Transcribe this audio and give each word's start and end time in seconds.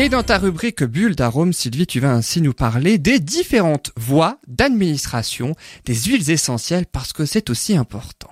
Et 0.00 0.08
dans 0.08 0.22
ta 0.22 0.38
rubrique 0.38 0.84
Bulle 0.84 1.16
d'arôme, 1.16 1.52
Sylvie, 1.52 1.88
tu 1.88 1.98
vas 1.98 2.12
ainsi 2.12 2.40
nous 2.40 2.52
parler 2.52 2.98
des 2.98 3.18
différentes 3.18 3.90
voies 3.96 4.38
d'administration 4.46 5.56
des 5.86 5.94
huiles 5.96 6.30
essentielles 6.30 6.86
parce 6.86 7.12
que 7.12 7.26
c'est 7.26 7.50
aussi 7.50 7.76
important. 7.76 8.30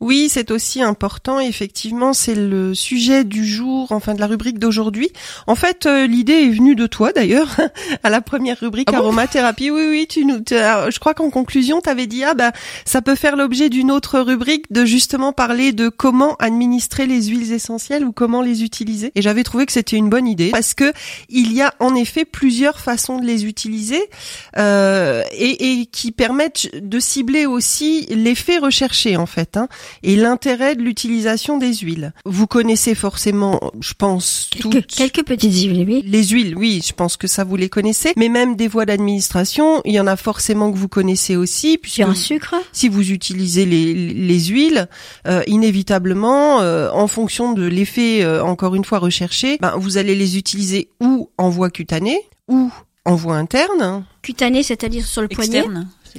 Oui, 0.00 0.28
c'est 0.30 0.50
aussi 0.50 0.80
important. 0.80 1.40
Effectivement, 1.40 2.12
c'est 2.12 2.34
le 2.34 2.74
sujet 2.74 3.24
du 3.24 3.44
jour, 3.44 3.90
enfin 3.90 4.14
de 4.14 4.20
la 4.20 4.26
rubrique 4.26 4.58
d'aujourd'hui. 4.58 5.10
En 5.46 5.56
fait, 5.56 5.86
euh, 5.86 6.06
l'idée 6.06 6.34
est 6.34 6.50
venue 6.50 6.76
de 6.76 6.86
toi 6.86 7.12
d'ailleurs, 7.12 7.56
à 8.04 8.10
la 8.10 8.20
première 8.20 8.60
rubrique 8.60 8.88
Ah 8.90 8.96
bon? 8.96 9.04
aromathérapie. 9.04 9.70
Oui, 9.70 9.86
oui, 9.88 10.06
tu 10.08 10.24
nous, 10.24 10.38
je 10.48 10.98
crois 10.98 11.14
qu'en 11.14 11.30
conclusion, 11.30 11.80
tu 11.80 11.90
avais 11.90 12.06
dit 12.06 12.22
ah 12.22 12.34
bah 12.34 12.52
ça 12.84 13.02
peut 13.02 13.16
faire 13.16 13.34
l'objet 13.36 13.68
d'une 13.70 13.90
autre 13.90 14.20
rubrique 14.20 14.66
de 14.72 14.84
justement 14.84 15.32
parler 15.32 15.72
de 15.72 15.88
comment 15.88 16.36
administrer 16.36 17.06
les 17.06 17.24
huiles 17.24 17.52
essentielles 17.52 18.04
ou 18.04 18.12
comment 18.12 18.42
les 18.42 18.62
utiliser. 18.62 19.10
Et 19.16 19.22
j'avais 19.22 19.42
trouvé 19.42 19.66
que 19.66 19.72
c'était 19.72 19.96
une 19.96 20.08
bonne 20.08 20.28
idée 20.28 20.50
parce 20.50 20.74
que 20.74 20.92
il 21.28 21.52
y 21.52 21.60
a 21.60 21.74
en 21.80 21.94
effet 21.94 22.24
plusieurs 22.24 22.78
façons 22.78 23.18
de 23.18 23.26
les 23.26 23.46
utiliser 23.46 24.02
euh, 24.56 25.22
et, 25.32 25.80
et 25.80 25.86
qui 25.86 26.12
permettent 26.12 26.68
de 26.80 27.00
cibler 27.00 27.46
aussi 27.46 28.06
l'effet 28.10 28.58
recherché 28.58 29.16
en 29.16 29.26
fait. 29.26 29.56
Hein 29.56 29.68
et 30.02 30.16
l'intérêt 30.16 30.76
de 30.76 30.82
l'utilisation 30.82 31.58
des 31.58 31.74
huiles. 31.74 32.12
Vous 32.24 32.46
connaissez 32.46 32.94
forcément, 32.94 33.60
je 33.80 33.94
pense, 33.94 34.48
Quelques, 34.50 34.62
toutes 34.62 34.86
quelques 34.86 35.24
petites 35.24 35.54
huiles, 35.54 35.84
oui. 35.86 36.02
les 36.06 36.24
huiles, 36.24 36.56
oui, 36.56 36.82
je 36.86 36.92
pense 36.92 37.16
que 37.16 37.26
ça 37.26 37.44
vous 37.44 37.56
les 37.56 37.68
connaissez, 37.68 38.12
mais 38.16 38.28
même 38.28 38.56
des 38.56 38.68
voies 38.68 38.86
d'administration, 38.86 39.80
il 39.84 39.94
y 39.94 40.00
en 40.00 40.06
a 40.06 40.16
forcément 40.16 40.70
que 40.72 40.76
vous 40.76 40.88
connaissez 40.88 41.36
aussi, 41.36 41.78
puisque 41.78 42.00
un 42.00 42.14
sucre? 42.14 42.54
si 42.72 42.88
vous 42.88 43.10
utilisez 43.10 43.64
les, 43.64 43.94
les 43.94 44.44
huiles, 44.46 44.88
euh, 45.26 45.42
inévitablement, 45.46 46.60
euh, 46.60 46.90
en 46.90 47.06
fonction 47.06 47.52
de 47.52 47.64
l'effet, 47.66 48.22
euh, 48.22 48.42
encore 48.42 48.74
une 48.74 48.84
fois, 48.84 48.98
recherché, 48.98 49.58
ben, 49.60 49.74
vous 49.76 49.96
allez 49.96 50.14
les 50.14 50.36
utiliser 50.36 50.90
ou 51.00 51.30
en 51.38 51.48
voie 51.48 51.70
cutanée, 51.70 52.20
ou 52.48 52.70
en 53.04 53.14
voie 53.14 53.36
interne. 53.36 54.04
Cutané, 54.22 54.62
c'est-à-dire 54.62 55.06
sur 55.06 55.22
le 55.22 55.28
poignet? 55.28 55.64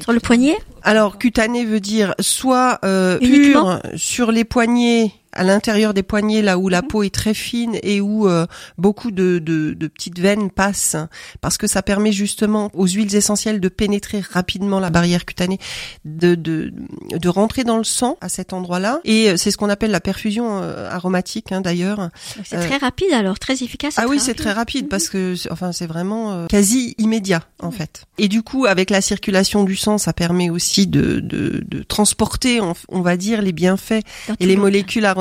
Sur 0.01 0.13
le 0.13 0.19
poignet? 0.19 0.57
Alors 0.83 1.17
cutané 1.17 1.65
veut 1.65 1.79
dire 1.79 2.15
soit 2.19 2.79
euh, 2.83 3.17
pur 3.19 3.81
sur 3.95 4.31
les 4.31 4.43
poignets, 4.43 5.11
à 5.33 5.43
l'intérieur 5.43 5.93
des 5.93 6.03
poignets 6.03 6.41
là 6.41 6.57
où 6.57 6.69
la 6.69 6.81
peau 6.81 7.03
est 7.03 7.13
très 7.13 7.33
fine 7.33 7.77
et 7.83 8.01
où 8.01 8.27
euh, 8.27 8.47
beaucoup 8.77 9.11
de, 9.11 9.39
de, 9.39 9.73
de 9.73 9.87
petites 9.87 10.19
veines 10.19 10.49
passent, 10.49 10.95
parce 11.41 11.57
que 11.57 11.67
ça 11.67 11.81
permet 11.81 12.11
justement 12.11 12.69
aux 12.73 12.87
huiles 12.87 13.15
essentielles 13.15 13.59
de 13.59 13.69
pénétrer 13.69 14.21
rapidement 14.31 14.79
la 14.79 14.89
barrière 14.89 15.25
cutanée, 15.25 15.59
de, 16.05 16.35
de, 16.35 16.73
de 17.11 17.29
rentrer 17.29 17.63
dans 17.63 17.77
le 17.77 17.83
sang 17.83 18.17
à 18.21 18.29
cet 18.29 18.53
endroit-là. 18.53 19.01
Et 19.05 19.29
euh, 19.29 19.37
c'est 19.37 19.51
ce 19.51 19.57
qu'on 19.57 19.69
appelle 19.69 19.91
la 19.91 19.99
perfusion 19.99 20.61
euh, 20.61 20.89
aromatique 20.89 21.51
hein, 21.51 21.61
d'ailleurs. 21.61 22.09
C'est 22.43 22.57
Euh, 22.57 22.65
très 22.67 22.77
rapide 22.77 23.11
alors, 23.13 23.37
très 23.39 23.53
efficace. 23.63 23.95
Ah 23.97 24.05
oui, 24.07 24.19
c'est 24.19 24.33
très 24.33 24.51
rapide 24.51 24.89
parce 24.89 25.09
que 25.09 25.35
c'est- 25.35 25.51
enfin 25.51 25.71
c'est 25.71 25.87
vraiment 25.87 26.47
quasi 26.47 26.95
immédiat 26.97 27.43
en 27.61 27.71
fait. 27.71 28.05
Et 28.17 28.27
du 28.27 28.41
coup, 28.41 28.65
avec 28.65 28.89
la 28.89 29.01
circulation 29.01 29.63
du 29.63 29.75
sang, 29.75 29.97
ça 29.97 30.11
permet 30.13 30.49
aussi 30.49 30.87
de, 30.87 31.19
de, 31.19 31.63
de 31.67 31.83
transporter, 31.83 32.61
on, 32.61 32.73
on 32.89 33.01
va 33.01 33.15
dire, 33.15 33.41
les 33.41 33.51
bienfaits 33.51 34.01
Dans 34.27 34.35
et 34.39 34.45
les 34.47 34.55
le- 34.55 34.61
molécules 34.61 35.05
aromatiques 35.05 35.19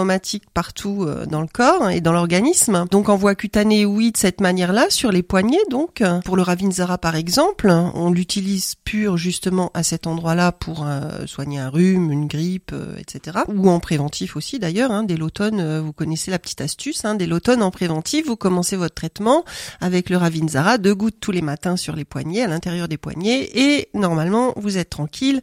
partout 0.55 1.05
euh, 1.07 1.27
dans 1.27 1.41
le 1.41 1.47
corps 1.47 1.91
et 1.91 2.01
dans 2.01 2.13
l'organisme. 2.13 2.87
Donc 2.91 3.09
en 3.09 3.17
voie 3.17 3.35
cutanée, 3.35 3.85
oui, 3.85 4.13
de 4.13 4.17
cette 4.17 4.41
manière-là, 4.41 4.87
sur 4.91 5.13
les 5.13 5.23
poignets. 5.23 5.59
Donc 5.71 6.01
euh, 6.01 6.21
pour 6.21 6.37
le 6.37 6.43
Ravinzara 6.43 6.99
par 6.99 7.17
exemple, 7.17 7.69
on 7.71 8.11
l'utilise 8.11 8.75
pur 8.85 9.17
justement 9.17 9.71
à 9.75 9.83
cet 9.83 10.07
endroit-là 10.07 10.53
pour 10.53 10.87
euh, 10.87 11.27
soigner 11.27 11.59
un 11.59 11.69
rhume, 11.69 12.11
une 12.11 12.27
grippe, 12.27 12.75
etc. 12.99 13.39
Ou 13.49 13.69
en 13.69 13.81
préventif 13.81 14.37
aussi 14.37 14.59
d'ailleurs. 14.59 14.91
Hein, 14.91 15.05
dès 15.05 15.17
l'automne, 15.17 15.81
vous 15.81 15.93
connaissez 15.93 16.31
la 16.31 16.39
petite 16.39 16.61
astuce. 16.61 17.05
Hein, 17.05 17.15
dès 17.15 17.27
l'automne 17.27 17.63
en 17.63 17.71
préventif, 17.71 18.27
vous 18.27 18.37
commencez 18.37 18.77
votre 18.77 18.95
traitement 18.95 19.45
avec 19.81 20.11
le 20.11 20.17
Ravinzara, 20.17 20.79
deux 20.79 20.95
gouttes 20.95 21.21
tous 21.21 21.33
les 21.33 21.43
matins 21.43 21.77
sur 21.77 21.95
les 21.97 22.05
poignets, 22.05 22.43
à 22.43 22.49
l'intérieur 22.49 22.89
des 22.89 22.99
poignets, 22.99 23.51
et 23.55 23.89
normalement 23.95 24.53
vous 24.57 24.79
êtes 24.79 24.91
tranquille. 24.91 25.43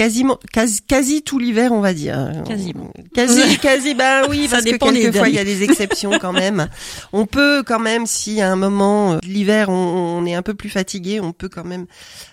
Quasiment, 0.00 0.38
quasi, 0.50 0.80
quasi 0.80 1.20
tout 1.20 1.38
l'hiver, 1.38 1.72
on 1.72 1.82
va 1.82 1.92
dire. 1.92 2.32
Quasiment. 2.46 2.90
Quasi, 3.14 3.58
quasi, 3.58 3.92
ben 3.92 4.22
oui, 4.30 4.44
Ça 4.48 4.52
parce 4.52 4.64
que 4.64 4.76
quelquefois 4.78 5.28
il 5.28 5.34
y 5.34 5.38
a 5.38 5.44
des 5.44 5.62
exceptions 5.62 6.12
quand 6.18 6.32
même. 6.32 6.68
On 7.12 7.26
peut 7.26 7.62
quand 7.66 7.78
même, 7.78 8.06
si 8.06 8.40
à 8.40 8.50
un 8.50 8.56
moment 8.56 9.12
euh, 9.12 9.18
de 9.18 9.26
l'hiver 9.26 9.68
on, 9.68 9.74
on 9.74 10.24
est 10.24 10.32
un 10.34 10.40
peu 10.40 10.54
plus 10.54 10.70
fatigué, 10.70 11.20
on 11.20 11.32
peut 11.32 11.50
quand 11.50 11.64
même 11.64 11.84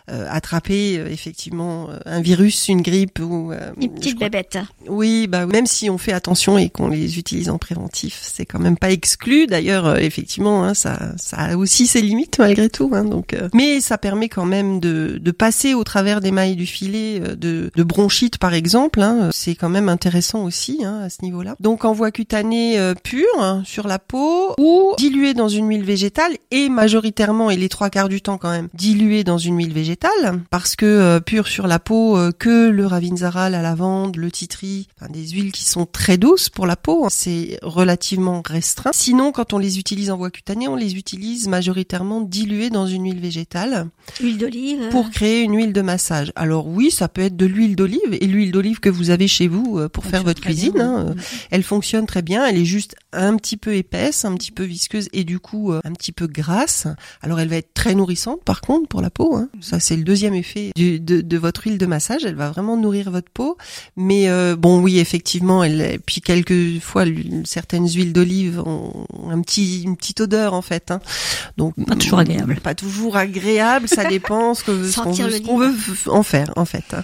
euh, 0.10 0.26
attraper 0.30 0.98
euh, 0.98 1.10
effectivement 1.10 1.90
euh, 1.90 1.98
un 2.06 2.22
virus, 2.22 2.70
une 2.70 2.82
grippe 2.82 3.20
ou 3.20 3.52
euh, 3.52 3.72
Une 3.82 3.94
petite 3.94 4.18
bébête. 4.18 4.58
oui, 4.88 5.28
bah 5.28 5.46
même 5.46 5.66
si 5.66 5.90
on 5.90 5.98
fait 5.98 6.14
attention 6.14 6.58
et 6.58 6.70
qu'on 6.70 6.88
les 6.88 7.20
utilise 7.20 7.50
en 7.50 7.58
préventif, 7.58 8.18
c'est 8.22 8.46
quand 8.46 8.60
même 8.60 8.78
pas 8.78 8.92
exclu. 8.92 9.46
D'ailleurs, 9.48 9.88
euh, 9.88 9.96
effectivement, 9.98 10.64
hein, 10.64 10.74
ça, 10.74 10.98
ça 11.18 11.36
a 11.38 11.56
aussi 11.58 11.86
ses 11.86 12.02
limites 12.02 12.40
malgré 12.40 12.70
tout. 12.70 12.92
Hein, 12.94 13.04
donc, 13.04 13.34
euh, 13.34 13.50
mais 13.54 13.82
ça 13.82 13.98
permet 13.98 14.30
quand 14.30 14.46
même 14.46 14.80
de, 14.80 15.18
de 15.22 15.32
passer 15.32 15.74
au 15.74 15.84
travers 15.84 16.22
des 16.22 16.32
mailles 16.32 16.56
du 16.56 16.66
filet 16.66 17.22
euh, 17.22 17.36
de, 17.58 17.72
de 17.76 17.84
bronchite, 17.84 18.38
par 18.38 18.54
exemple. 18.54 19.02
Hein, 19.02 19.30
c'est 19.32 19.56
quand 19.56 19.70
même 19.70 19.90
intéressant 19.90 20.44
aussi 20.44 20.84
hein, 20.84 21.02
à 21.04 21.10
ce 21.10 21.18
niveau-là. 21.24 21.56
Donc, 21.60 21.86
en 21.86 21.94
voie 21.94 22.12
cutanée 22.12 22.80
euh, 22.80 22.94
pure 22.94 23.26
hein, 23.40 23.64
sur 23.66 23.88
la 23.88 24.00
peau 24.00 24.54
ou 24.60 24.94
diluée 24.98 25.34
dans 25.34 25.50
une 25.50 25.70
huile 25.70 25.84
végétale 25.84 26.34
et 26.52 26.70
majoritairement 26.70 27.50
et 27.50 27.56
les 27.58 27.70
trois 27.70 27.90
quarts 27.90 28.10
du 28.10 28.22
temps 28.22 28.38
quand 28.38 28.50
même 28.50 28.70
diluée 28.74 29.24
dans 29.24 29.38
une 29.38 29.58
huile 29.58 29.74
végétale 29.74 30.42
parce 30.50 30.76
que 30.76 30.86
euh, 30.86 31.20
pure 31.20 31.48
sur 31.48 31.68
la 31.68 31.80
peau 31.80 32.18
euh, 32.18 32.32
que 32.38 32.70
le 32.70 32.86
ravinzara, 32.86 33.50
la 33.50 33.62
lavande, 33.62 34.18
le 34.18 34.32
titri, 34.32 34.88
enfin, 35.00 35.12
des 35.12 35.28
huiles 35.30 35.52
qui 35.52 35.64
sont 35.64 35.86
très 35.86 36.18
douces 36.18 36.50
pour 36.50 36.66
la 36.68 36.76
peau, 36.76 37.08
c'est 37.10 37.60
relativement 37.62 38.42
restreint. 38.46 38.92
Sinon, 38.94 39.32
quand 39.32 39.54
on 39.54 39.58
les 39.58 39.80
utilise 39.80 40.12
en 40.12 40.18
voie 40.18 40.32
cutanée, 40.32 40.68
on 40.68 40.76
les 40.76 40.96
utilise 40.96 41.48
majoritairement 41.48 42.22
diluées 42.22 42.70
dans 42.70 42.88
une 42.88 43.06
huile 43.06 43.20
végétale 43.20 43.88
Huile 44.20 44.38
d'olive. 44.38 44.90
pour 44.90 45.10
créer 45.10 45.42
une 45.42 45.56
huile 45.56 45.74
de 45.74 45.82
massage. 45.82 46.32
Alors 46.36 46.68
oui, 46.68 46.92
ça 46.92 47.08
peut 47.08 47.22
être 47.22 47.37
de 47.38 47.46
l'huile 47.46 47.76
d'olive 47.76 48.00
et 48.20 48.28
l'huile 48.28 48.52
d'olive 48.52 48.80
que 48.80 48.90
vous 48.90 49.10
avez 49.12 49.28
chez 49.28 49.48
vous 49.48 49.78
euh, 49.80 49.88
pour 49.90 50.06
faire 50.06 50.24
votre 50.24 50.42
cuisine. 50.42 50.74
bien, 50.74 50.96
hein, 50.96 51.06
euh, 51.10 51.14
elle 51.52 51.64
fonctionne 51.64 52.06
très 52.06 52.22
bien, 52.22 52.46
elle 52.46 52.58
est 52.58 52.66
juste 52.66 52.96
un 53.14 53.36
petit 53.38 53.58
peu 53.58 53.76
épaisse, 53.76 54.26
un 54.26 54.36
petit 54.36 54.52
peu 54.52 54.64
visqueuse 54.64 55.08
et 55.14 55.24
du 55.24 55.40
coup 55.40 55.72
euh, 55.72 55.80
un 55.86 55.94
petit 55.94 56.12
peu 56.12 56.28
grasse. 56.28 56.88
Alors 57.22 57.40
elle 57.40 57.48
va 57.50 57.58
être 57.58 57.74
très 57.74 57.96
nourrissante 57.96 58.44
par 58.44 58.62
contre 58.62 58.88
pour 58.90 59.02
la 59.02 59.10
peau. 59.10 59.36
Hein. 59.36 59.50
Ça 59.62 59.80
c'est 59.80 59.96
le 59.96 60.04
deuxième 60.04 60.34
effet 60.34 60.72
du- 60.76 61.00
de, 61.00 61.22
de 61.22 61.38
votre 61.38 61.64
huile 61.64 61.78
de 61.78 61.86
massage. 61.86 62.26
Elle 62.26 62.36
va 62.36 62.50
vraiment 62.50 62.76
nourrir 62.78 63.12
votre 63.12 63.30
peau. 63.32 63.58
Mais 63.96 64.30
euh, 64.30 64.56
bon 64.56 64.82
oui 64.82 65.00
effectivement, 65.00 65.64
elle, 65.64 66.00
puis 66.06 66.22
quelques 66.22 66.80
fois 66.82 67.06
l'huile- 67.06 67.44
certaines 67.46 67.88
huiles 67.88 68.14
d'olive 68.14 68.60
ont 68.66 69.06
un 69.30 69.40
petit 69.42 69.84
une 69.84 69.96
petite 69.96 70.22
odeur 70.22 70.54
en 70.54 70.62
fait. 70.62 70.92
Hein. 70.92 71.00
Donc 71.58 71.74
Pas 71.86 71.96
toujours 71.96 72.20
agréable. 72.20 72.60
Pas 72.62 72.76
toujours 72.76 73.18
agréable. 73.18 73.88
Ça 73.88 74.06
dépend 74.06 74.54
ce 74.54 74.64
qu'on 74.66 74.84
Sentir 74.84 75.28
veut, 75.28 75.70
veut 75.70 76.12
en 76.12 76.24
faire 76.24 76.52
en 76.56 76.66
fait. 76.66 76.96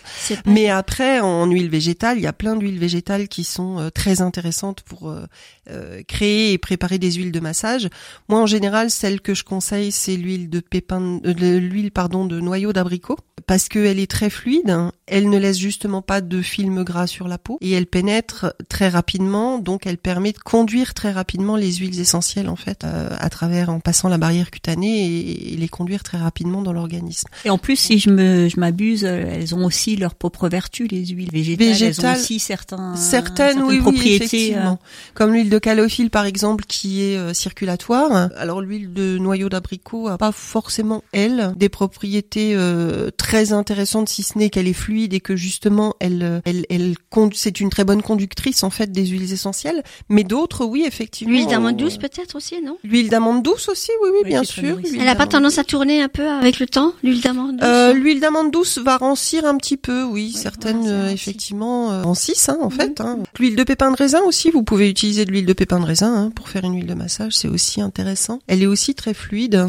Mais 0.45 0.69
après, 0.69 1.19
en 1.19 1.45
huile 1.45 1.69
végétale, 1.69 2.17
il 2.17 2.23
y 2.23 2.27
a 2.27 2.33
plein 2.33 2.55
d'huiles 2.55 2.79
végétales 2.79 3.27
qui 3.27 3.43
sont 3.43 3.79
euh, 3.79 3.89
très 3.89 4.21
intéressantes 4.21 4.81
pour 4.81 5.09
euh, 5.09 5.25
euh, 5.69 6.01
créer 6.07 6.53
et 6.53 6.57
préparer 6.57 6.99
des 6.99 7.11
huiles 7.13 7.31
de 7.31 7.39
massage. 7.39 7.89
Moi, 8.29 8.39
en 8.39 8.45
général, 8.45 8.89
celle 8.89 9.21
que 9.21 9.33
je 9.33 9.43
conseille, 9.43 9.91
c'est 9.91 10.15
l'huile 10.15 10.49
de 10.49 10.59
pépin, 10.59 11.19
euh, 11.25 11.59
l'huile 11.59 11.91
pardon 11.91 12.25
de 12.25 12.39
noyau 12.39 12.73
d'abricot, 12.73 13.17
parce 13.47 13.67
qu'elle 13.69 13.99
est 13.99 14.09
très 14.09 14.29
fluide. 14.29 14.69
hein. 14.69 14.91
Elle 15.05 15.29
ne 15.29 15.37
laisse 15.37 15.57
justement 15.57 16.01
pas 16.01 16.21
de 16.21 16.41
film 16.41 16.83
gras 16.83 17.07
sur 17.07 17.27
la 17.27 17.37
peau 17.37 17.57
et 17.61 17.71
elle 17.71 17.85
pénètre 17.87 18.53
très 18.69 18.87
rapidement, 18.87 19.59
donc 19.59 19.85
elle 19.85 19.97
permet 19.97 20.31
de 20.31 20.37
conduire 20.37 20.93
très 20.93 21.11
rapidement 21.11 21.57
les 21.57 21.73
huiles 21.73 21.99
essentielles 21.99 22.47
en 22.47 22.55
fait 22.55 22.83
euh, 22.85 23.09
à 23.19 23.29
travers 23.29 23.69
en 23.69 23.79
passant 23.81 24.07
la 24.07 24.17
barrière 24.17 24.49
cutanée 24.49 25.05
et, 25.05 25.53
et 25.53 25.57
les 25.57 25.67
conduire 25.67 26.03
très 26.03 26.17
rapidement 26.17 26.61
dans 26.61 26.71
l'organisme. 26.71 27.27
Et 27.43 27.49
en 27.49 27.57
plus, 27.57 27.75
si 27.75 27.99
je 27.99 28.09
me, 28.09 28.47
je 28.47 28.59
m'abuse, 28.59 29.03
elles 29.03 29.53
ont 29.53 29.65
aussi 29.65 29.97
leurs 30.13 30.15
propres 30.15 30.47
vertus, 30.49 30.89
les 30.91 31.05
huiles 31.07 31.31
végétales. 31.31 31.67
Elles 31.67 31.73
Végétales, 31.73 32.17
ont 32.17 32.19
aussi 32.19 32.39
certains, 32.39 32.95
Certaines, 32.95 33.63
oui, 33.63 33.75
oui, 33.75 33.79
propriétés. 33.79 34.25
effectivement. 34.25 34.79
Comme 35.15 35.33
l'huile 35.33 35.49
de 35.49 35.57
calophylle, 35.59 36.09
par 36.09 36.25
exemple, 36.25 36.65
qui 36.67 37.01
est 37.01 37.17
euh, 37.17 37.33
circulatoire. 37.33 38.29
Alors, 38.37 38.61
l'huile 38.61 38.93
de 38.93 39.17
noyau 39.17 39.49
d'abricot 39.49 40.07
a 40.07 40.17
pas 40.17 40.31
forcément, 40.31 41.03
elle, 41.13 41.53
des 41.57 41.69
propriétés 41.69 42.53
euh, 42.55 43.09
très 43.17 43.53
intéressantes, 43.53 44.09
si 44.09 44.23
ce 44.23 44.37
n'est 44.37 44.49
qu'elle 44.49 44.67
est 44.67 44.73
fluide 44.73 45.13
et 45.13 45.19
que 45.19 45.35
justement, 45.35 45.95
elle, 45.99 46.21
euh, 46.23 46.39
elle, 46.45 46.65
elle, 46.69 46.95
c'est 47.33 47.59
une 47.59 47.69
très 47.69 47.83
bonne 47.83 48.01
conductrice, 48.01 48.63
en 48.63 48.69
fait, 48.69 48.91
des 48.91 49.05
huiles 49.07 49.31
essentielles. 49.33 49.83
Mais 50.09 50.23
d'autres, 50.23 50.65
oui, 50.65 50.83
effectivement. 50.85 51.33
L'huile 51.33 51.47
d'amande 51.47 51.77
douce 51.77 51.95
euh, 51.95 52.01
peut-être 52.07 52.35
aussi, 52.35 52.61
non? 52.61 52.77
L'huile 52.83 53.09
d'amande 53.09 53.41
douce 53.43 53.69
aussi, 53.69 53.91
oui, 54.03 54.09
oui, 54.13 54.19
Oui, 54.23 54.29
bien 54.29 54.43
sûr. 54.43 54.79
Elle 54.99 55.07
a 55.07 55.15
pas 55.15 55.27
tendance 55.27 55.57
à 55.57 55.63
tourner 55.63 56.01
un 56.01 56.09
peu 56.09 56.27
avec 56.27 56.59
le 56.59 56.67
temps, 56.67 56.93
l'huile 57.03 57.21
d'amande 57.21 57.57
douce? 57.57 57.63
Euh, 57.67 57.93
l'huile 57.93 58.19
d'amande 58.19 58.51
douce 58.51 58.77
va 58.77 58.97
rancir 58.97 59.45
un 59.45 59.57
petit 59.57 59.77
peu, 59.77 60.02
oui, 60.03 60.11
Oui, 60.11 60.31
certaines 60.31 60.87
euh, 60.87 61.09
effectivement 61.09 61.91
euh, 61.91 62.03
rancissent 62.03 62.49
hein, 62.49 62.57
en 62.61 62.69
fait. 62.69 63.01
Hein. 63.01 63.19
L'huile 63.39 63.55
de 63.55 63.63
pépin 63.63 63.91
de 63.91 63.95
raisin 63.95 64.21
aussi, 64.25 64.51
vous 64.51 64.63
pouvez 64.63 64.89
utiliser 64.89 65.25
de 65.25 65.31
l'huile 65.31 65.45
de 65.45 65.53
pépin 65.53 65.79
de 65.79 65.85
raisin 65.85 66.13
hein, 66.15 66.31
pour 66.31 66.49
faire 66.49 66.63
une 66.63 66.75
huile 66.75 66.87
de 66.87 66.93
massage, 66.93 67.33
c'est 67.33 67.47
aussi 67.47 67.81
intéressant. 67.81 68.39
Elle 68.47 68.61
est 68.61 68.67
aussi 68.67 68.95
très 68.95 69.13
fluide 69.13 69.67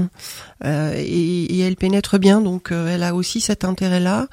euh, 0.65 0.95
et, 0.97 1.45
et, 1.57 1.61
elle 1.61 1.77
pénètre 1.77 2.19
bien, 2.19 2.41
donc 2.41 2.71
elle 2.71 3.03
a 3.03 3.15
aussi 3.15 3.41
cet 3.41 3.65
intérêt-là. 3.65 4.29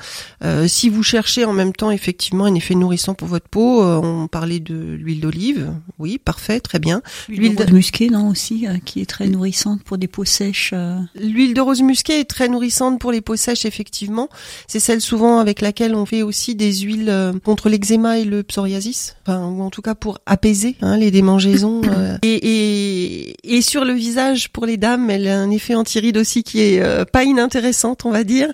Si 0.67 0.89
vous 0.89 1.03
cherchez 1.03 1.45
en 1.45 1.53
même 1.53 1.73
temps 1.73 1.91
effectivement 1.91 2.45
un 2.45 2.55
effet 2.55 2.75
nourrissant 2.75 3.13
pour 3.13 3.27
votre 3.27 3.47
peau, 3.47 3.83
on 3.83 4.27
parlait 4.27 4.59
de 4.59 4.75
l'huile 4.75 5.21
d'olive, 5.21 5.71
oui, 5.99 6.17
parfait, 6.17 6.59
très 6.59 6.79
bien. 6.79 7.01
L'huile 7.27 7.55
de 7.55 7.63
rose 7.63 7.71
musquée, 7.71 8.09
non 8.09 8.29
aussi, 8.29 8.65
qui 8.85 9.01
est 9.01 9.05
très 9.05 9.27
nourrissante 9.27 9.83
pour 9.83 9.97
des 9.97 10.07
peaux 10.07 10.25
sèches. 10.25 10.73
L'huile 11.15 11.53
de 11.53 11.61
rose 11.61 11.81
musquée 11.81 12.19
est 12.19 12.29
très 12.29 12.47
nourrissante 12.47 12.99
pour 12.99 13.11
les 13.11 13.21
peaux 13.21 13.35
sèches, 13.35 13.65
effectivement. 13.65 14.29
C'est 14.67 14.79
celle 14.79 15.01
souvent 15.01 15.39
avec 15.39 15.61
laquelle 15.61 15.90
on 15.95 16.05
fait 16.05 16.23
aussi 16.23 16.55
des 16.55 16.73
huiles 16.73 17.33
contre 17.43 17.69
l'eczéma 17.69 18.19
et 18.19 18.25
le 18.25 18.43
psoriasis, 18.43 19.15
enfin, 19.25 19.45
ou 19.47 19.61
en 19.61 19.69
tout 19.69 19.81
cas 19.81 19.95
pour 19.95 20.19
apaiser 20.25 20.75
hein, 20.81 20.97
les 20.97 21.11
démangeaisons. 21.11 21.81
et, 22.21 22.27
et, 22.27 23.35
et 23.43 23.61
sur 23.61 23.85
le 23.85 23.93
visage 23.93 24.49
pour 24.49 24.65
les 24.65 24.77
dames, 24.77 25.09
elle 25.09 25.27
a 25.27 25.39
un 25.39 25.49
effet 25.51 25.75
anti-rides 25.75 26.17
aussi 26.17 26.43
qui 26.43 26.61
est 26.61 26.81
euh, 26.81 27.05
pas 27.05 27.23
inintéressante, 27.23 28.05
on 28.05 28.11
va 28.11 28.23
dire. 28.23 28.49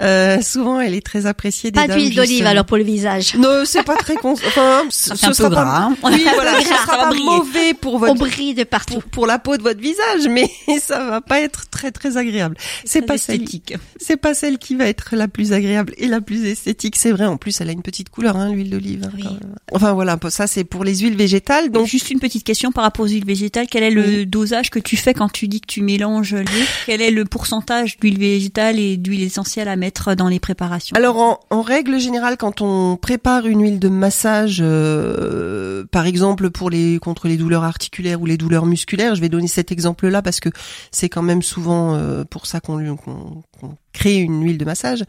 Euh, 0.00 0.40
souvent, 0.42 0.80
elle 0.80 0.94
est 0.94 1.04
très 1.04 1.26
appréciée. 1.26 1.70
Des 1.70 1.80
pas 1.80 1.88
d'huile 1.88 2.14
d'olive 2.14 2.46
alors 2.46 2.64
pour 2.64 2.76
le 2.76 2.84
visage. 2.84 3.34
Non, 3.36 3.62
c'est 3.64 3.82
pas 3.82 3.96
très 3.96 4.14
con. 4.14 4.32
Enfin, 4.32 4.82
ce 4.90 5.14
sera 5.16 5.50
pas. 5.50 5.64
Gras. 5.64 5.88
Oui, 6.04 6.26
voilà, 6.34 6.60
ce 6.60 6.66
sera 6.66 7.08
pas 7.08 7.14
mauvais 7.14 7.74
pour 7.74 7.98
votre. 7.98 8.12
On 8.12 8.16
brille 8.16 8.54
de 8.54 8.64
partout. 8.64 8.94
Pour, 8.94 9.04
pour, 9.04 9.26
la 9.26 9.38
peau 9.38 9.56
de 9.56 9.62
votre 9.62 9.80
visage, 9.80 10.28
mais 10.28 10.48
ça 10.80 11.04
va 11.04 11.20
pas 11.20 11.40
être 11.40 11.68
très 11.70 11.90
très 11.90 12.16
agréable. 12.16 12.56
C'est 12.84 13.02
pas 13.02 13.14
esthétique. 13.14 13.74
C'est 13.98 14.16
pas 14.16 14.34
celle 14.34 14.58
qui 14.58 14.74
va 14.74 14.86
être 14.86 15.14
la 15.16 15.28
plus 15.28 15.52
agréable 15.52 15.94
et 15.98 16.06
la 16.06 16.20
plus 16.20 16.44
esthétique. 16.44 16.79
C'est 16.94 17.12
vrai. 17.12 17.26
En 17.26 17.36
plus, 17.36 17.60
elle 17.60 17.68
a 17.68 17.72
une 17.72 17.82
petite 17.82 18.08
couleur, 18.08 18.36
hein, 18.36 18.52
l'huile 18.52 18.70
d'olive. 18.70 19.10
Oui. 19.14 19.24
Enfin 19.72 19.92
voilà, 19.92 20.18
ça 20.28 20.46
c'est 20.46 20.64
pour 20.64 20.84
les 20.84 20.98
huiles 20.98 21.16
végétales. 21.16 21.70
Donc 21.70 21.86
juste 21.86 22.10
une 22.10 22.18
petite 22.18 22.44
question 22.44 22.72
par 22.72 22.84
rapport 22.84 23.04
aux 23.04 23.08
huiles 23.08 23.24
végétales. 23.24 23.66
Quel 23.70 23.82
est 23.82 23.90
le 23.90 24.26
dosage 24.26 24.70
que 24.70 24.78
tu 24.78 24.96
fais 24.96 25.14
quand 25.14 25.30
tu 25.30 25.48
dis 25.48 25.60
que 25.60 25.66
tu 25.66 25.82
mélanges 25.82 26.34
les 26.34 26.64
Quel 26.86 27.00
est 27.00 27.10
le 27.10 27.24
pourcentage 27.24 27.98
d'huile 27.98 28.18
végétale 28.18 28.78
et 28.78 28.96
d'huile 28.96 29.22
essentielle 29.22 29.68
à 29.68 29.76
mettre 29.76 30.14
dans 30.14 30.28
les 30.28 30.40
préparations? 30.40 30.96
Alors 30.96 31.18
en, 31.18 31.40
en, 31.50 31.62
règle 31.62 31.98
générale, 31.98 32.36
quand 32.36 32.60
on 32.60 32.96
prépare 32.96 33.46
une 33.46 33.62
huile 33.62 33.78
de 33.78 33.88
massage, 33.88 34.60
euh, 34.60 35.84
par 35.90 36.06
exemple 36.06 36.50
pour 36.50 36.70
les 36.70 36.98
contre 36.98 37.28
les 37.28 37.36
douleurs 37.36 37.64
articulaires 37.64 38.20
ou 38.20 38.26
les 38.26 38.36
douleurs 38.36 38.66
musculaires, 38.66 39.14
je 39.14 39.20
vais 39.20 39.28
donner 39.28 39.48
cet 39.48 39.72
exemple-là 39.72 40.22
parce 40.22 40.40
que 40.40 40.48
c'est 40.90 41.08
quand 41.08 41.22
même 41.22 41.42
souvent 41.42 41.94
euh, 41.94 42.24
pour 42.24 42.46
ça 42.46 42.60
qu'on 42.60 42.96
qu'on 42.96 43.42
qu 43.49 43.49
crée 43.92 44.16
une 44.16 44.42
huile 44.44 44.58
de 44.58 44.64
massage. 44.64 45.04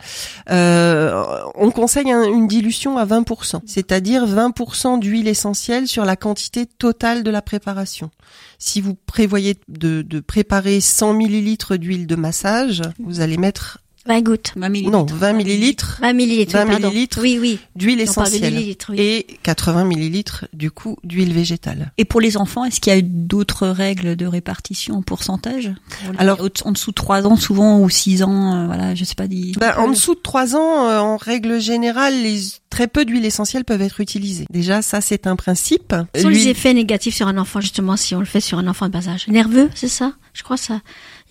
Euh, 0.50 1.24
on 1.56 1.72
conseille 1.72 2.12
un, 2.12 2.24
une 2.24 2.48
dilution 2.48 2.98
à 2.98 3.06
20%, 3.06 3.62
c'est-à-dire 3.66 4.26
20% 4.26 5.00
d'huile 5.00 5.28
essentielle 5.28 5.88
sur 5.88 6.06
la 6.06 6.16
quantité 6.16 6.66
totale 6.66 7.24
de 7.24 7.32
la 7.32 7.42
préparation. 7.42 8.12
Si 8.58 8.82
vous 8.82 8.96
prévoyez 8.96 9.58
de, 9.68 10.02
de 10.02 10.20
préparer 10.20 10.82
100 10.82 11.14
millilitres 11.14 11.78
d'huile 11.78 12.08
de 12.08 12.16
massage, 12.16 12.82
vous 13.00 13.22
allez 13.22 13.38
mettre 13.38 13.80
20 14.06 14.22
gouttes. 14.22 14.54
20 14.56 14.70
millilitres. 14.70 14.92
Non, 14.92 15.06
20 15.06 15.34
millilitres. 15.34 15.98
20 16.02 16.14
millilitres. 16.14 16.54
20 16.54 16.66
pardon. 16.66 16.88
millilitres 16.90 17.20
Oui, 17.22 17.38
oui. 17.40 17.60
d'huile 17.76 18.02
essentielle. 18.02 18.54
Oui. 18.90 18.96
Et 18.98 19.28
80 19.44 19.86
millilitres, 19.86 20.46
du 20.54 20.72
coup, 20.72 20.98
d'huile 21.04 21.34
végétale. 21.34 21.92
Et 21.98 22.06
pour 22.06 22.20
les 22.20 22.38
enfants, 22.38 22.66
est-ce 22.66 22.80
qu'il 22.82 22.94
y 22.94 22.98
a 22.98 23.02
d'autres 23.02 23.68
règles 23.68 24.16
de 24.16 24.26
répartition 24.26 24.96
en 24.96 25.02
pourcentage 25.02 25.72
Alors, 26.18 26.40
en 26.66 26.72
dessous 26.72 26.92
de 26.92 26.96
3 26.96 27.28
ans, 27.28 27.36
souvent, 27.36 27.80
ou 27.80 27.90
6 27.90 28.24
ans, 28.24 28.56
euh, 28.56 28.66
voilà, 28.66 28.96
je 28.96 29.04
sais 29.04 29.16
pas. 29.16 29.28
Ben, 29.28 29.76
en 29.78 29.90
dessous 29.90 30.16
de 30.16 30.20
3 30.20 30.56
ans, 30.56 30.88
euh, 30.88 31.00
en 31.00 31.18
règle 31.18 31.62
générale, 31.62 32.14
les 32.24 32.40
très 32.72 32.88
peu 32.88 33.06
d'huiles 33.06 33.26
essentielles 33.26 33.66
peuvent 33.66 33.82
être 33.82 34.00
utilisées. 34.00 34.46
Déjà, 34.50 34.82
ça, 34.82 35.02
c'est 35.02 35.28
un 35.28 35.36
principe. 35.36 35.94
Quels 36.14 36.24
sont 36.24 36.30
les 36.30 36.48
effets 36.48 36.74
négatifs 36.74 37.16
sur 37.16 37.28
un 37.28 37.38
enfant, 37.38 37.62
justement, 37.62 37.98
si 37.98 38.16
on 38.16 38.20
le 38.20 38.26
fait 38.26 38.42
sur 38.42 38.58
un 38.58 38.68
enfant 38.68 38.88
de 38.88 38.92
bas 38.92 39.08
âge 39.08 39.28
Nerveux, 39.28 39.70
c'est 39.76 39.88
ça? 39.88 40.14
Je 40.34 40.44
crois 40.44 40.58
ça. 40.58 40.82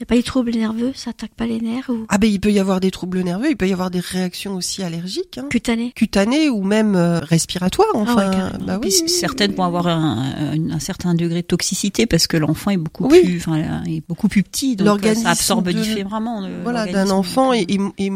Il 0.01 0.05
n'y 0.05 0.07
a 0.07 0.17
pas 0.17 0.17
des 0.17 0.23
troubles 0.23 0.53
nerveux, 0.53 0.93
ça 0.95 1.11
attaque 1.11 1.35
pas 1.35 1.45
les 1.45 1.61
nerfs 1.61 1.91
ou... 1.91 2.07
Ah 2.09 2.17
ben 2.17 2.27
il 2.27 2.41
peut 2.41 2.51
y 2.51 2.59
avoir 2.59 2.81
des 2.81 2.91
troubles 2.91 3.21
nerveux, 3.21 3.51
il 3.51 3.57
peut 3.59 3.69
y 3.69 3.73
avoir 3.75 3.91
des 3.91 4.01
réactions 4.01 4.55
aussi 4.55 4.83
allergiques, 4.83 5.37
hein. 5.37 5.45
cutanées, 5.51 5.93
cutanées 5.95 6.49
ou 6.49 6.63
même 6.63 6.97
euh, 6.97 7.19
respiratoires. 7.19 7.91
Enfin, 7.93 8.31
ah 8.33 8.57
ouais, 8.57 8.65
bah 8.65 8.81
oui, 8.83 8.95
oui, 9.03 9.09
certaines 9.11 9.51
oui. 9.51 9.59
vont 9.59 9.65
avoir 9.65 9.89
un, 9.89 10.33
un, 10.39 10.71
un, 10.71 10.79
certain 10.79 11.13
degré 11.13 11.43
de 11.43 11.47
toxicité 11.47 12.07
parce 12.07 12.27
que 12.27 12.39
l'enfant 12.39 12.71
est 12.71 12.79
beaucoup 12.79 13.09
oui. 13.09 13.21
plus, 13.23 13.37
enfin, 13.41 13.83
est 13.85 14.03
beaucoup 14.09 14.29
plus 14.29 14.43
petit, 14.43 14.75
donc 14.75 15.05
euh, 15.05 15.15
ça 15.15 15.33
absorbe 15.33 15.67
de, 15.67 15.73
différemment. 15.73 16.49
Voilà, 16.63 16.87
d'un 16.87 17.11
enfant 17.11 17.53
est, 17.53 17.71
est, 17.71 17.79
est, 17.99 18.11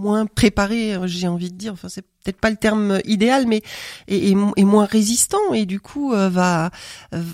moins 0.00 0.26
préparé, 0.26 0.96
j'ai 1.04 1.28
envie 1.28 1.50
de 1.50 1.56
dire. 1.56 1.72
Enfin, 1.72 1.88
c'est 1.88 2.04
peut-être 2.24 2.40
pas 2.40 2.50
le 2.50 2.56
terme 2.56 3.00
idéal, 3.04 3.46
mais 3.46 3.62
est, 4.08 4.30
est, 4.30 4.64
moins 4.64 4.84
résistant 4.84 5.54
et 5.54 5.66
du 5.66 5.80
coup 5.80 6.12
euh, 6.12 6.28
va 6.28 6.70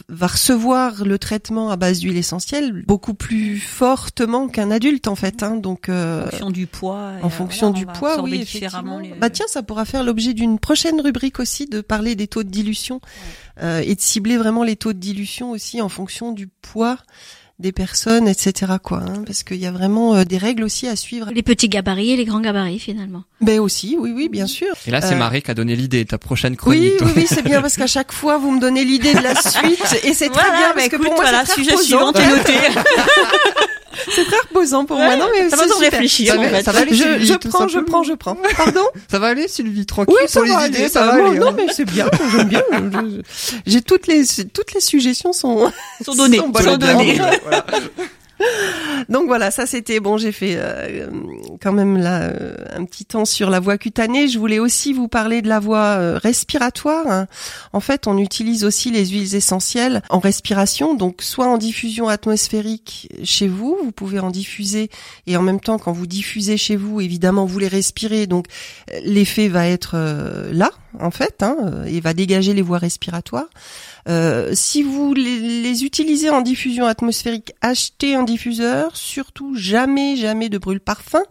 va 0.08 0.26
recevoir 0.26 1.04
le 1.04 1.18
traitement 1.18 1.70
à 1.70 1.76
base 1.76 2.00
d'huile 2.00 2.16
essentielle 2.16 2.84
beaucoup 2.86 3.14
plus 3.14 3.58
fortement 3.58 4.48
qu'un 4.48 4.70
adulte 4.70 5.08
en 5.08 5.16
fait. 5.16 5.42
Hein, 5.42 5.56
donc 5.56 5.88
euh, 5.88 6.24
en 6.24 6.30
fonction 6.30 6.50
du 6.50 6.66
poids. 6.66 7.12
En 7.22 7.30
fonction 7.30 7.70
du 7.70 7.86
poids, 7.86 8.22
oui. 8.22 8.40
Différemment 8.40 8.98
les... 8.98 9.10
Bah 9.14 9.30
tiens, 9.30 9.46
ça 9.48 9.62
pourra 9.62 9.84
faire 9.84 10.04
l'objet 10.04 10.34
d'une 10.34 10.58
prochaine 10.58 11.00
rubrique 11.00 11.40
aussi 11.40 11.66
de 11.66 11.80
parler 11.80 12.14
des 12.14 12.28
taux 12.28 12.42
de 12.42 12.50
dilution 12.50 12.96
ouais. 12.96 13.64
euh, 13.64 13.82
et 13.84 13.94
de 13.94 14.00
cibler 14.00 14.36
vraiment 14.36 14.62
les 14.62 14.76
taux 14.76 14.92
de 14.92 14.98
dilution 14.98 15.50
aussi 15.50 15.82
en 15.82 15.88
fonction 15.88 16.32
du 16.32 16.46
poids 16.46 16.98
des 17.58 17.72
personnes, 17.72 18.28
etc. 18.28 18.72
quoi, 18.82 18.98
hein, 18.98 19.22
parce 19.24 19.42
qu'il 19.42 19.56
y 19.56 19.66
a 19.66 19.70
vraiment 19.70 20.14
euh, 20.14 20.24
des 20.24 20.36
règles 20.36 20.62
aussi 20.62 20.88
à 20.88 20.96
suivre. 20.96 21.30
Les 21.32 21.42
petits 21.42 21.68
gabarits 21.68 22.10
et 22.10 22.16
les 22.16 22.26
grands 22.26 22.40
gabarits 22.40 22.78
finalement. 22.78 23.24
Ben 23.40 23.60
aussi, 23.60 23.96
oui, 23.98 24.12
oui, 24.14 24.28
bien 24.28 24.46
sûr. 24.46 24.74
Et 24.86 24.90
là, 24.90 25.00
c'est 25.00 25.14
euh... 25.14 25.18
Marie 25.18 25.40
qui 25.40 25.50
a 25.50 25.54
donné 25.54 25.74
l'idée, 25.74 26.04
ta 26.04 26.18
prochaine 26.18 26.56
chronique. 26.56 26.92
Oui, 27.00 27.06
oui, 27.06 27.12
oui, 27.16 27.26
c'est 27.26 27.42
bien 27.42 27.62
parce 27.62 27.76
qu'à 27.76 27.86
chaque 27.86 28.12
fois, 28.12 28.36
vous 28.36 28.50
me 28.50 28.60
donnez 28.60 28.84
l'idée 28.84 29.14
de 29.14 29.22
la 29.22 29.34
suite 29.40 30.00
et 30.04 30.12
c'est 30.12 30.28
très 30.28 30.50
bien 30.50 30.68
bah 30.68 30.74
parce 30.74 30.86
écoute, 30.86 30.98
que 30.98 31.04
pour 31.04 31.14
moi, 31.14 31.24
voilà, 31.24 31.44
c'est 31.46 31.54
sujet 31.54 31.76
suivant, 31.78 32.12
t'es 32.12 32.28
noté. 32.28 32.52
c'est 34.10 34.25
très 34.25 34.38
reposant 34.48 34.84
pour 34.84 34.98
ouais, 34.98 35.06
moi. 35.06 35.16
Non, 35.16 35.26
mais 35.32 35.50
ça 35.50 35.56
va 35.56 35.64
réfléchir. 35.78 36.34
Ça, 36.34 36.40
en 36.40 36.43
fait. 36.43 36.62
ça 36.62 36.72
va 36.72 36.81
aller, 36.81 36.94
je, 36.94 37.02
Sylvie, 37.02 37.26
je 37.26 37.48
prends, 37.48 37.69
je 37.69 37.78
prends, 37.81 38.02
je 38.02 38.12
prends. 38.14 38.37
Pardon 38.56 38.84
Ça 39.10 39.19
va 39.19 39.28
aller, 39.28 39.48
Sylvie, 39.48 39.87
tranquille. 39.87 40.14
Oui, 40.20 40.28
ça 40.28 40.40
pour 40.40 40.48
va 40.48 40.58
les 40.58 40.64
aller, 40.64 40.78
idées, 40.78 40.88
ça, 40.88 41.00
ça, 41.00 41.06
va 41.06 41.12
aller. 41.12 41.22
aller. 41.22 41.38
Non, 41.38 41.48
hein. 41.48 41.54
mais 41.56 41.66
c'est 41.72 41.84
bien, 41.84 42.08
j'aime 42.32 42.48
bien. 42.48 42.62
J'ai 43.66 43.82
toutes 43.82 44.06
les 44.06 44.25
toutes 44.52 44.75
les 44.75 44.81
suggestions 44.81 45.32
sont 45.32 45.70
sont 46.04 46.14
données, 46.14 46.38
sont, 46.38 46.52
sont 46.52 46.76
données. 46.76 47.20
Voilà. 47.43 47.66
Donc 49.08 49.26
voilà, 49.26 49.50
ça 49.50 49.66
c'était 49.66 50.00
bon. 50.00 50.18
J'ai 50.18 50.32
fait 50.32 50.54
euh, 50.56 51.08
quand 51.60 51.72
même 51.72 52.00
euh, 52.02 52.54
un 52.74 52.84
petit 52.84 53.04
temps 53.04 53.24
sur 53.24 53.50
la 53.50 53.60
voie 53.60 53.78
cutanée. 53.78 54.28
Je 54.28 54.38
voulais 54.38 54.58
aussi 54.58 54.92
vous 54.92 55.08
parler 55.08 55.42
de 55.42 55.48
la 55.48 55.60
euh, 55.66 56.18
respiratoire. 56.22 57.06
Hein. 57.08 57.26
En 57.72 57.80
fait, 57.80 58.06
on 58.06 58.18
utilise 58.18 58.64
aussi 58.64 58.90
les 58.90 59.06
huiles 59.06 59.34
essentielles 59.34 60.02
en 60.10 60.18
respiration, 60.18 60.94
donc 60.94 61.22
soit 61.22 61.46
en 61.46 61.58
diffusion 61.58 62.08
atmosphérique 62.08 63.08
chez 63.24 63.48
vous, 63.48 63.76
vous 63.82 63.92
pouvez 63.92 64.20
en 64.20 64.30
diffuser 64.30 64.90
et 65.26 65.36
en 65.36 65.42
même 65.42 65.60
temps 65.60 65.78
quand 65.78 65.92
vous 65.92 66.06
diffusez 66.06 66.56
chez 66.56 66.76
vous, 66.76 67.00
évidemment 67.00 67.46
vous 67.46 67.58
les 67.58 67.68
respirez, 67.68 68.26
donc 68.26 68.46
l'effet 69.02 69.48
va 69.48 69.66
être 69.66 69.92
euh, 69.94 70.52
là 70.52 70.70
en 70.98 71.10
fait 71.10 71.42
hein, 71.42 71.56
et 71.86 72.00
va 72.00 72.14
dégager 72.14 72.54
les 72.54 72.62
voies 72.62 72.78
respiratoires. 72.78 73.49
Euh, 74.08 74.50
si 74.54 74.82
vous 74.82 75.14
les, 75.14 75.38
les, 75.40 75.84
utilisez 75.84 76.30
en 76.30 76.40
diffusion 76.40 76.86
atmosphérique, 76.86 77.52
achetez 77.60 78.14
un 78.14 78.22
diffuseur. 78.22 78.96
Surtout, 78.96 79.54
jamais, 79.56 80.16
jamais 80.16 80.48
de 80.48 80.58
brûle-parfum. 80.58 81.22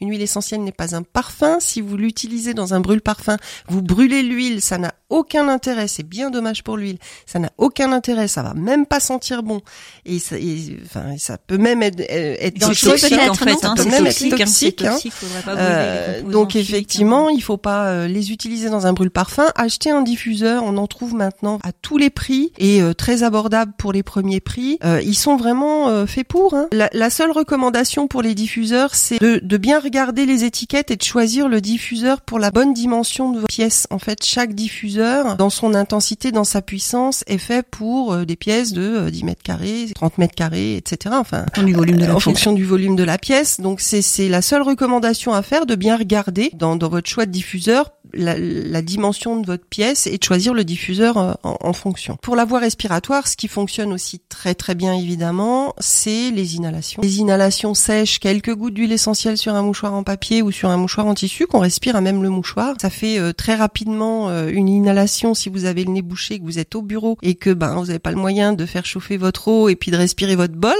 Une 0.00 0.10
huile 0.10 0.22
essentielle 0.22 0.62
n'est 0.62 0.72
pas 0.72 0.96
un 0.96 1.02
parfum. 1.02 1.58
Si 1.60 1.80
vous 1.80 1.96
l'utilisez 1.96 2.54
dans 2.54 2.74
un 2.74 2.80
brûle-parfum, 2.80 3.36
vous 3.68 3.82
brûlez 3.82 4.22
l'huile, 4.22 4.60
ça 4.60 4.78
n'a 4.78 4.94
aucun 5.14 5.48
intérêt. 5.48 5.88
C'est 5.88 6.02
bien 6.02 6.30
dommage 6.30 6.62
pour 6.62 6.76
l'huile. 6.76 6.98
Ça 7.26 7.38
n'a 7.38 7.50
aucun 7.58 7.92
intérêt. 7.92 8.28
Ça 8.28 8.42
va 8.42 8.54
même 8.54 8.86
pas 8.86 9.00
sentir 9.00 9.42
bon. 9.42 9.60
Et 10.04 10.18
ça, 10.18 10.36
et, 10.38 10.76
enfin, 10.84 11.16
ça 11.18 11.38
peut 11.38 11.58
même 11.58 11.82
être, 11.82 12.00
être 12.00 12.58
toxique, 12.58 13.12
en 13.28 13.34
fait. 13.34 13.56
Ça 13.58 13.70
hein, 13.70 13.74
peut 13.76 13.84
même 13.84 14.04
toxique, 14.04 14.32
être 14.32 14.38
toxique. 14.38 14.82
Hein, 14.82 14.92
toxique 14.92 15.12
euh, 15.48 16.22
donc 16.22 16.56
effectivement, 16.56 17.28
il 17.28 17.42
faut 17.42 17.56
pas 17.56 17.86
euh, 17.86 18.08
les 18.08 18.32
utiliser 18.32 18.70
dans 18.70 18.86
un 18.86 18.92
brûle-parfum. 18.92 19.46
Acheter 19.54 19.90
un 19.90 20.02
diffuseur. 20.02 20.62
On 20.64 20.76
en 20.76 20.86
trouve 20.86 21.14
maintenant 21.14 21.58
à 21.62 21.72
tous 21.72 21.98
les 21.98 22.10
prix 22.10 22.52
et 22.58 22.82
euh, 22.82 22.94
très 22.94 23.22
abordable 23.22 23.72
pour 23.76 23.92
les 23.92 24.02
premiers 24.02 24.40
prix. 24.40 24.78
Euh, 24.84 25.00
ils 25.04 25.14
sont 25.14 25.36
vraiment 25.36 25.88
euh, 25.88 26.06
faits 26.06 26.26
pour. 26.26 26.54
Hein. 26.54 26.68
La, 26.72 26.88
la, 26.92 27.10
seule 27.10 27.30
recommandation 27.30 28.08
pour 28.08 28.22
les 28.22 28.34
diffuseurs, 28.34 28.94
c'est 28.94 29.20
de, 29.20 29.40
de, 29.42 29.56
bien 29.56 29.78
regarder 29.78 30.26
les 30.26 30.44
étiquettes 30.44 30.90
et 30.90 30.96
de 30.96 31.02
choisir 31.02 31.48
le 31.48 31.60
diffuseur 31.60 32.20
pour 32.20 32.38
la 32.38 32.50
bonne 32.50 32.72
dimension 32.72 33.30
de 33.30 33.40
vos 33.40 33.46
pièces. 33.46 33.86
En 33.90 33.98
fait, 33.98 34.24
chaque 34.24 34.54
diffuseur, 34.54 35.03
dans 35.38 35.50
son 35.50 35.74
intensité, 35.74 36.32
dans 36.32 36.44
sa 36.44 36.62
puissance, 36.62 37.24
est 37.26 37.38
fait 37.38 37.66
pour 37.68 38.16
des 38.18 38.36
pièces 38.36 38.72
de 38.72 39.10
10 39.10 39.24
mètres 39.24 39.42
carrés, 39.42 39.86
30 39.94 40.18
mètres 40.18 40.34
carrés, 40.34 40.76
etc. 40.76 41.14
Enfin, 41.18 41.46
en, 41.56 41.62
du 41.62 41.72
volume 41.72 41.96
de 41.96 42.04
la 42.04 42.12
en 42.12 42.14
pièce. 42.16 42.24
fonction 42.24 42.52
du 42.52 42.64
volume 42.64 42.96
de 42.96 43.04
la 43.04 43.18
pièce. 43.18 43.60
Donc 43.60 43.80
c'est 43.80 44.28
la 44.28 44.42
seule 44.42 44.62
recommandation 44.62 45.32
à 45.32 45.42
faire, 45.42 45.66
de 45.66 45.74
bien 45.74 45.96
regarder 45.96 46.50
dans, 46.54 46.76
dans 46.76 46.88
votre 46.88 47.08
choix 47.08 47.26
de 47.26 47.30
diffuseur 47.30 47.92
la, 48.16 48.36
la, 48.38 48.82
dimension 48.82 49.40
de 49.40 49.46
votre 49.46 49.64
pièce 49.64 50.06
et 50.06 50.18
de 50.18 50.22
choisir 50.22 50.54
le 50.54 50.64
diffuseur 50.64 51.16
en, 51.16 51.36
en, 51.42 51.72
fonction. 51.72 52.16
Pour 52.22 52.36
la 52.36 52.44
voie 52.44 52.58
respiratoire, 52.58 53.26
ce 53.28 53.36
qui 53.36 53.48
fonctionne 53.48 53.92
aussi 53.92 54.20
très 54.28 54.54
très 54.54 54.74
bien 54.74 54.94
évidemment, 54.94 55.74
c'est 55.78 56.30
les 56.30 56.56
inhalations. 56.56 57.02
Les 57.02 57.18
inhalations 57.18 57.74
sèches, 57.74 58.18
quelques 58.18 58.54
gouttes 58.54 58.74
d'huile 58.74 58.92
essentielle 58.92 59.38
sur 59.38 59.54
un 59.54 59.62
mouchoir 59.62 59.94
en 59.94 60.02
papier 60.02 60.42
ou 60.42 60.50
sur 60.50 60.68
un 60.68 60.76
mouchoir 60.76 61.06
en 61.06 61.14
tissu 61.14 61.46
qu'on 61.46 61.60
respire 61.60 61.96
à 61.96 62.00
même 62.00 62.22
le 62.22 62.28
mouchoir. 62.30 62.74
Ça 62.80 62.90
fait 62.90 63.18
euh, 63.18 63.32
très 63.32 63.54
rapidement 63.54 64.28
euh, 64.28 64.48
une 64.48 64.68
inhalation 64.68 65.34
si 65.34 65.48
vous 65.48 65.64
avez 65.64 65.84
le 65.84 65.92
nez 65.92 66.02
bouché, 66.02 66.38
que 66.38 66.44
vous 66.44 66.58
êtes 66.58 66.74
au 66.74 66.82
bureau 66.82 67.18
et 67.22 67.34
que 67.34 67.50
ben 67.50 67.74
vous 67.74 67.86
n'avez 67.86 67.98
pas 67.98 68.10
le 68.10 68.16
moyen 68.16 68.52
de 68.52 68.66
faire 68.66 68.86
chauffer 68.86 69.16
votre 69.16 69.48
eau 69.48 69.68
et 69.68 69.76
puis 69.76 69.90
de 69.90 69.96
respirer 69.96 70.36
votre 70.36 70.54
bol, 70.54 70.72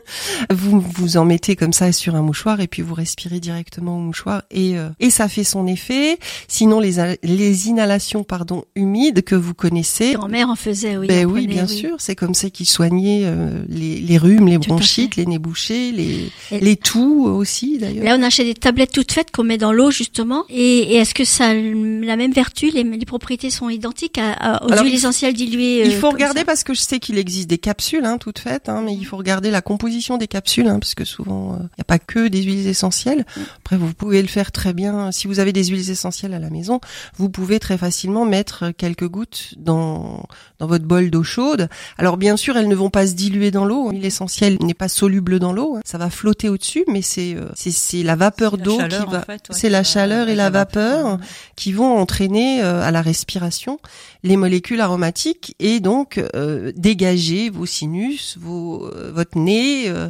vous 0.50 0.80
vous 0.80 1.16
en 1.16 1.24
mettez 1.24 1.56
comme 1.56 1.72
ça 1.72 1.92
sur 1.92 2.14
un 2.14 2.22
mouchoir 2.22 2.60
et 2.60 2.66
puis 2.66 2.82
vous 2.82 2.94
respirez 2.94 3.40
directement 3.40 3.96
au 3.96 4.00
mouchoir 4.00 4.42
et 4.50 4.78
euh, 4.78 4.88
et 5.00 5.10
ça 5.10 5.28
fait 5.28 5.44
son 5.44 5.66
effet. 5.66 6.18
Sinon 6.64 6.80
les 6.80 6.94
les 7.22 7.68
inhalations 7.68 8.24
pardon 8.24 8.64
humides 8.74 9.22
que 9.22 9.34
vous 9.34 9.52
connaissez. 9.52 10.14
Grand-mère 10.14 10.48
en 10.48 10.54
faisait, 10.56 10.96
oui. 10.96 11.08
Ben 11.08 11.26
en 11.26 11.30
oui, 11.30 11.42
prenait, 11.42 11.54
bien 11.54 11.66
sûr, 11.66 11.96
c'est 11.98 12.16
comme 12.16 12.32
ça 12.32 12.48
qu'ils 12.48 12.64
soignaient 12.68 13.22
euh, 13.24 13.62
les, 13.68 14.00
les 14.00 14.16
rhumes, 14.16 14.46
les 14.48 14.58
Tout 14.58 14.68
bronchites, 14.70 15.16
les 15.16 15.26
nez 15.26 15.38
bouchés, 15.38 15.92
les 15.92 16.30
Et- 16.50 16.60
les 16.60 16.76
toux 16.76 17.26
aussi 17.26 17.76
d'ailleurs. 17.76 18.02
Là, 18.04 18.16
on 18.18 18.22
achète 18.22 18.46
des 18.46 18.54
tablettes 18.54 18.92
toutes 18.92 19.12
faites 19.12 19.30
qu'on 19.30 19.44
met 19.44 19.58
dans 19.58 19.72
l'eau 19.74 19.90
justement. 19.90 20.44
Et, 20.48 20.78
et 20.78 20.94
est-ce 20.96 21.12
que 21.12 21.24
ça 21.24 21.48
a 21.48 21.52
la 21.54 22.16
même 22.16 22.32
vertu 22.32 22.70
les, 22.70 22.82
les 22.82 23.04
propriétés 23.04 23.50
sont 23.50 23.68
identiques 23.68 24.16
à, 24.16 24.32
à- 24.32 24.64
aux 24.64 24.72
Alors, 24.72 24.84
huiles 24.86 24.94
essentielles 24.94 25.34
diluées 25.34 25.82
Il 25.84 25.92
euh, 25.92 26.00
faut 26.00 26.08
regarder 26.08 26.40
ça 26.40 26.44
parce 26.46 26.64
que 26.64 26.72
je 26.72 26.80
sais 26.80 26.98
qu'il 26.98 27.18
existe 27.18 27.50
des 27.50 27.58
capsules 27.58 28.06
hein, 28.06 28.16
toutes 28.16 28.38
faites, 28.38 28.70
hein, 28.70 28.80
mais 28.86 28.94
il 28.94 29.04
faut 29.04 29.18
regarder 29.18 29.50
la 29.50 29.60
composition 29.60 30.16
des 30.16 30.28
capsules 30.28 30.66
hein, 30.68 30.78
parce 30.78 30.94
que 30.94 31.04
souvent 31.04 31.58
il 31.60 31.62
n'y 31.64 31.82
a 31.82 31.84
pas 31.84 31.98
que 31.98 32.28
des 32.28 32.42
huiles 32.42 32.66
essentielles. 32.68 33.26
Après 33.58 33.76
vous 33.76 33.92
pouvez 33.92 34.22
le 34.22 34.28
faire 34.28 34.50
très 34.50 34.72
bien 34.72 35.12
si 35.12 35.26
vous 35.26 35.40
avez 35.40 35.52
des 35.52 35.64
huiles 35.64 35.90
essentielles 35.90 36.32
à 36.32 36.38
la 36.38 36.48
maison, 36.54 36.80
vous 37.16 37.28
pouvez 37.28 37.58
très 37.58 37.76
facilement 37.76 38.24
mettre 38.24 38.70
quelques 38.70 39.08
gouttes 39.08 39.54
dans 39.58 40.24
dans 40.58 40.66
votre 40.66 40.84
bol 40.84 41.10
d'eau 41.10 41.22
chaude. 41.22 41.68
Alors 41.98 42.16
bien 42.16 42.36
sûr 42.36 42.56
elles 42.56 42.68
ne 42.68 42.74
vont 42.74 42.90
pas 42.90 43.06
se 43.06 43.12
diluer 43.12 43.50
dans 43.50 43.64
l'eau, 43.64 43.90
l'huile 43.90 44.04
essentielle 44.04 44.56
n'est 44.60 44.74
pas 44.74 44.88
soluble 44.88 45.38
dans 45.38 45.52
l'eau, 45.52 45.76
hein. 45.76 45.80
ça 45.84 45.98
va 45.98 46.10
flotter 46.10 46.48
au-dessus, 46.48 46.84
mais 46.88 47.02
c'est 47.02 47.34
euh, 47.34 47.48
c'est 47.54 47.70
c'est 47.70 48.02
la 48.02 48.16
vapeur 48.16 48.56
d'eau 48.56 48.78
qui 48.78 49.10
va 49.10 49.24
c'est 49.50 49.70
la 49.70 49.82
chaleur 49.82 50.28
et 50.28 50.34
la 50.34 50.50
vapeur 50.50 51.18
qui 51.56 51.72
vont 51.72 51.98
entraîner 51.98 52.62
euh, 52.62 52.82
à 52.82 52.90
la 52.90 53.02
respiration 53.02 53.78
les 54.24 54.38
molécules 54.38 54.80
aromatiques 54.80 55.54
et 55.60 55.80
donc 55.80 56.18
euh, 56.34 56.72
dégager 56.76 57.50
vos 57.50 57.66
sinus, 57.66 58.36
vos, 58.40 58.86
euh, 58.86 59.12
votre 59.14 59.38
nez, 59.38 59.84
euh, 59.88 60.08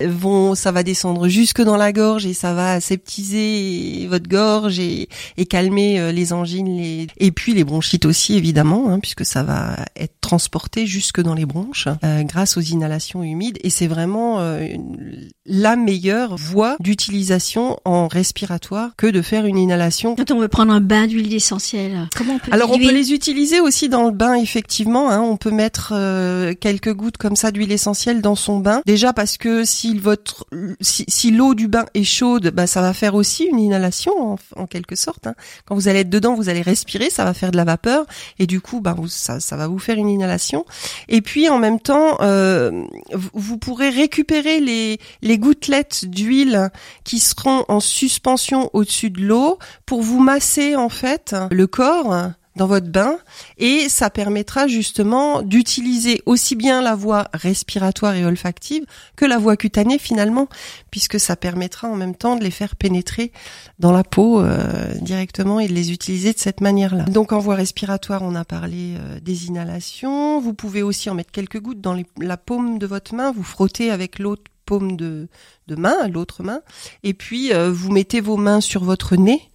vont, 0.00 0.54
ça 0.54 0.70
va 0.70 0.84
descendre 0.84 1.28
jusque 1.28 1.60
dans 1.60 1.76
la 1.76 1.92
gorge 1.92 2.26
et 2.26 2.32
ça 2.32 2.54
va 2.54 2.72
aseptiser 2.72 4.06
votre 4.08 4.28
gorge 4.28 4.78
et, 4.78 5.08
et 5.36 5.46
calmer 5.46 5.75
euh, 5.78 6.12
les 6.12 6.32
angines, 6.32 6.76
les, 6.76 7.06
et 7.18 7.30
puis 7.30 7.54
les 7.54 7.64
bronchites 7.64 8.04
aussi 8.06 8.34
évidemment, 8.36 8.88
hein, 8.88 8.98
puisque 9.00 9.24
ça 9.24 9.42
va 9.42 9.76
être 9.96 10.14
transporté 10.20 10.86
jusque 10.86 11.20
dans 11.20 11.34
les 11.34 11.46
bronches 11.46 11.88
euh, 12.04 12.22
grâce 12.24 12.56
aux 12.56 12.60
inhalations 12.60 13.22
humides 13.22 13.58
et 13.62 13.70
c'est 13.70 13.86
vraiment 13.86 14.40
euh, 14.40 14.60
une- 14.60 15.28
la 15.46 15.76
meilleure 15.76 16.36
voie 16.36 16.76
d'utilisation 16.80 17.78
en 17.84 18.08
respiratoire 18.08 18.90
que 18.96 19.06
de 19.06 19.22
faire 19.22 19.46
une 19.46 19.56
inhalation 19.56 20.16
Quand 20.16 20.30
on 20.32 20.40
veut 20.40 20.48
prendre 20.48 20.72
un 20.72 20.80
bain 20.80 21.06
d'huile 21.06 21.32
essentielle, 21.32 22.08
comment 22.16 22.34
on 22.34 22.38
peut 22.38 22.50
alors 22.52 22.70
on 22.72 22.78
peut 22.78 22.92
les 22.92 23.12
utiliser 23.12 23.60
aussi 23.60 23.88
dans 23.88 24.04
le 24.06 24.10
bain 24.10 24.34
effectivement. 24.34 25.10
Hein, 25.10 25.20
on 25.20 25.36
peut 25.36 25.50
mettre 25.52 25.92
euh, 25.94 26.54
quelques 26.58 26.92
gouttes 26.92 27.16
comme 27.16 27.36
ça 27.36 27.52
d'huile 27.52 27.70
essentielle 27.72 28.20
dans 28.20 28.34
son 28.34 28.58
bain. 28.58 28.82
Déjà 28.86 29.12
parce 29.12 29.36
que 29.36 29.64
si 29.64 29.96
votre 29.96 30.44
si, 30.80 31.04
si 31.08 31.30
l'eau 31.30 31.54
du 31.54 31.68
bain 31.68 31.86
est 31.94 32.04
chaude, 32.04 32.50
bah 32.52 32.66
ça 32.66 32.80
va 32.80 32.92
faire 32.92 33.14
aussi 33.14 33.44
une 33.44 33.60
inhalation 33.60 34.12
en, 34.32 34.36
en 34.56 34.66
quelque 34.66 34.96
sorte. 34.96 35.26
hein. 35.28 35.34
Quand 35.66 35.74
vous 35.74 35.88
allez 35.88 36.00
être 36.00 36.10
dedans, 36.10 36.34
vous 36.34 36.48
allez 36.48 36.62
respirer, 36.62 37.10
ça 37.10 37.24
va 37.24 37.34
faire 37.34 37.50
de 37.50 37.56
la 37.56 37.64
vapeur 37.64 38.06
et 38.38 38.46
du 38.46 38.60
coup 38.60 38.80
bah 38.80 38.94
vous, 38.96 39.08
ça 39.08 39.38
va 39.52 39.66
vous 39.66 39.78
faire 39.78 39.96
une 39.96 40.08
inhalation. 40.08 40.64
Et 41.08 41.20
puis 41.20 41.48
en 41.48 41.58
même 41.58 41.80
temps, 41.80 42.18
euh, 42.20 42.84
vous, 43.12 43.30
vous 43.34 43.58
pourrez 43.58 43.90
récupérer 43.90 44.60
les 44.60 44.98
les 45.22 45.38
gouttelettes 45.38 46.04
d'huile 46.04 46.70
qui 47.04 47.18
seront 47.18 47.64
en 47.68 47.80
suspension 47.80 48.70
au-dessus 48.72 49.10
de 49.10 49.22
l'eau 49.22 49.58
pour 49.86 50.02
vous 50.02 50.20
masser 50.20 50.76
en 50.76 50.88
fait 50.88 51.34
le 51.50 51.66
corps 51.66 52.32
dans 52.56 52.66
votre 52.66 52.88
bain 52.88 53.18
et 53.58 53.88
ça 53.88 54.10
permettra 54.10 54.66
justement 54.66 55.42
d'utiliser 55.42 56.22
aussi 56.26 56.56
bien 56.56 56.82
la 56.82 56.94
voie 56.94 57.28
respiratoire 57.34 58.14
et 58.14 58.24
olfactive 58.24 58.84
que 59.14 59.24
la 59.24 59.38
voie 59.38 59.56
cutanée 59.56 59.98
finalement 59.98 60.48
puisque 60.90 61.20
ça 61.20 61.36
permettra 61.36 61.88
en 61.88 61.96
même 61.96 62.14
temps 62.14 62.36
de 62.36 62.42
les 62.42 62.50
faire 62.50 62.76
pénétrer 62.76 63.30
dans 63.78 63.92
la 63.92 64.02
peau 64.02 64.40
euh, 64.40 64.94
directement 65.00 65.60
et 65.60 65.68
de 65.68 65.74
les 65.74 65.92
utiliser 65.92 66.32
de 66.32 66.38
cette 66.38 66.60
manière-là. 66.60 67.04
Donc 67.04 67.32
en 67.32 67.38
voie 67.38 67.54
respiratoire, 67.54 68.22
on 68.22 68.34
a 68.34 68.44
parlé 68.44 68.96
euh, 68.96 69.20
des 69.20 69.46
inhalations, 69.46 70.40
vous 70.40 70.54
pouvez 70.54 70.82
aussi 70.82 71.10
en 71.10 71.14
mettre 71.14 71.30
quelques 71.30 71.60
gouttes 71.60 71.80
dans 71.80 71.96
la 72.18 72.36
paume 72.36 72.78
de 72.78 72.86
votre 72.86 73.14
main, 73.14 73.32
vous 73.32 73.42
frottez 73.42 73.90
avec 73.90 74.18
l'autre 74.18 74.50
paume 74.64 74.96
de, 74.96 75.28
de 75.68 75.76
main, 75.76 76.08
l'autre 76.08 76.42
main, 76.42 76.60
et 77.04 77.14
puis 77.14 77.52
euh, 77.52 77.70
vous 77.70 77.90
mettez 77.92 78.20
vos 78.20 78.36
mains 78.36 78.60
sur 78.60 78.82
votre 78.82 79.16
nez 79.16 79.50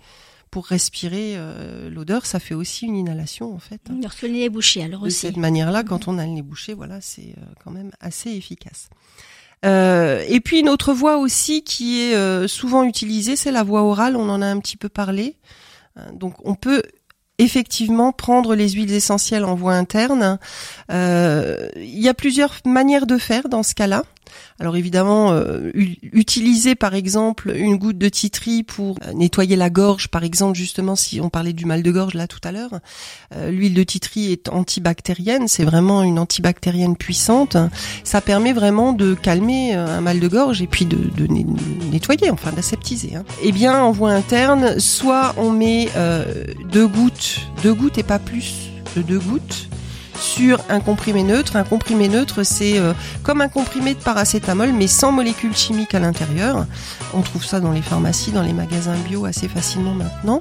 pour 0.52 0.68
respirer 0.68 1.34
euh, 1.38 1.90
l'odeur, 1.90 2.26
ça 2.26 2.40
fait 2.40 2.54
aussi 2.54 2.86
une 2.86 2.96
inhalation 2.98 3.54
en 3.56 3.60
fait. 3.60 3.82
hein. 3.90 3.96
Lorsque 4.04 4.22
le 4.24 4.28
nez 4.30 4.44
est 4.44 4.50
bouché, 4.50 4.84
alors 4.84 5.02
De 5.02 5.08
aussi. 5.08 5.18
cette 5.18 5.38
manière-là, 5.38 5.84
quand 5.84 6.08
on 6.08 6.18
a 6.20 6.26
le 6.26 6.32
nez 6.32 6.42
bouché, 6.42 6.74
voilà, 6.74 7.00
c'est 7.02 7.34
euh, 7.38 7.42
quand 7.64 7.72
même 7.72 7.92
assez 8.02 8.30
efficace. 8.32 8.90
Euh, 9.66 10.24
et 10.28 10.40
puis 10.40 10.60
une 10.60 10.70
autre 10.70 10.92
voie 10.94 11.18
aussi 11.18 11.64
qui 11.64 12.02
est 12.02 12.16
euh, 12.16 12.48
souvent 12.48 12.84
utilisée, 12.84 13.36
c'est 13.36 13.52
la 13.52 13.64
voie 13.64 13.84
orale. 13.84 14.16
On 14.16 14.28
en 14.30 14.42
a 14.42 14.46
un 14.48 14.60
petit 14.60 14.78
peu 14.78 14.90
parlé. 14.90 15.36
Donc 16.14 16.36
on 16.46 16.56
peut 16.56 16.82
effectivement 17.38 18.12
prendre 18.12 18.56
les 18.56 18.70
huiles 18.70 18.92
essentielles 18.94 19.44
en 19.46 19.56
voie 19.56 19.74
interne. 19.76 20.40
Euh, 20.92 21.70
Il 21.76 22.00
y 22.00 22.08
a 22.10 22.14
plusieurs 22.14 22.56
manières 22.66 23.06
de 23.08 23.18
faire 23.18 23.50
dans 23.50 23.64
ce 23.64 23.74
cas-là. 23.76 24.04
Alors 24.60 24.76
évidemment, 24.76 25.32
euh, 25.32 25.72
utiliser 25.74 26.76
par 26.76 26.94
exemple 26.94 27.52
une 27.56 27.78
goutte 27.78 27.98
de 27.98 28.10
titri 28.10 28.64
pour 28.64 28.98
euh, 29.06 29.14
nettoyer 29.14 29.56
la 29.56 29.70
gorge, 29.70 30.08
par 30.08 30.24
exemple 30.24 30.58
justement 30.58 30.96
si 30.96 31.22
on 31.22 31.30
parlait 31.30 31.54
du 31.54 31.66
mal 31.66 31.84
de 31.84 31.92
gorge 31.92 32.14
là 32.14 32.28
tout 32.28 32.40
à 32.44 32.52
l'heure, 32.52 32.80
euh, 33.36 33.52
l'huile 33.52 33.74
de 33.74 33.84
titri 33.84 34.32
est 34.32 34.50
antibactérienne, 34.50 35.48
c'est 35.48 35.64
vraiment 35.64 36.04
une 36.04 36.20
antibactérienne 36.20 36.96
puissante. 36.96 37.58
Ça 38.04 38.22
permet 38.22 38.54
vraiment 38.54 38.94
de 38.94 39.14
calmer 39.14 39.76
euh, 39.76 39.98
un 39.98 40.02
mal 40.02 40.20
de 40.20 40.28
gorge 40.28 40.62
et 40.62 40.68
puis 40.68 40.86
de, 40.86 41.00
nettoyer, 41.92 42.30
enfin 42.32 42.52
d'aseptiser. 42.52 43.16
Hein. 43.16 43.24
Eh 43.42 43.52
bien, 43.52 43.82
en 43.82 43.92
voie 43.92 44.12
interne, 44.12 44.80
soit 44.80 45.34
on 45.38 45.52
met 45.52 45.90
deux 46.72 46.88
gouttes, 46.88 47.42
deux 47.64 47.74
gouttes 47.74 47.98
et 47.98 48.04
pas 48.04 48.20
plus 48.20 48.70
de 48.96 49.02
deux 49.02 49.20
gouttes 49.20 49.71
sur 50.22 50.60
un 50.70 50.80
comprimé 50.80 51.24
neutre. 51.24 51.56
Un 51.56 51.64
comprimé 51.64 52.08
neutre, 52.08 52.44
c'est 52.44 52.78
euh, 52.78 52.94
comme 53.24 53.42
un 53.42 53.50
comprimé 53.50 53.94
de 53.94 54.00
paracétamol, 54.00 54.72
mais 54.72 54.88
sans 54.88 55.12
molécules 55.12 55.56
chimiques 55.56 55.96
à 55.96 56.00
l'intérieur. 56.00 56.66
On 57.14 57.22
trouve 57.22 57.44
ça 57.44 57.60
dans 57.60 57.72
les 57.72 57.82
pharmacies, 57.82 58.32
dans 58.32 58.44
les 58.44 58.54
magasins 58.54 58.96
bio 59.08 59.26
assez 59.26 59.48
facilement 59.48 59.94
maintenant. 59.94 60.40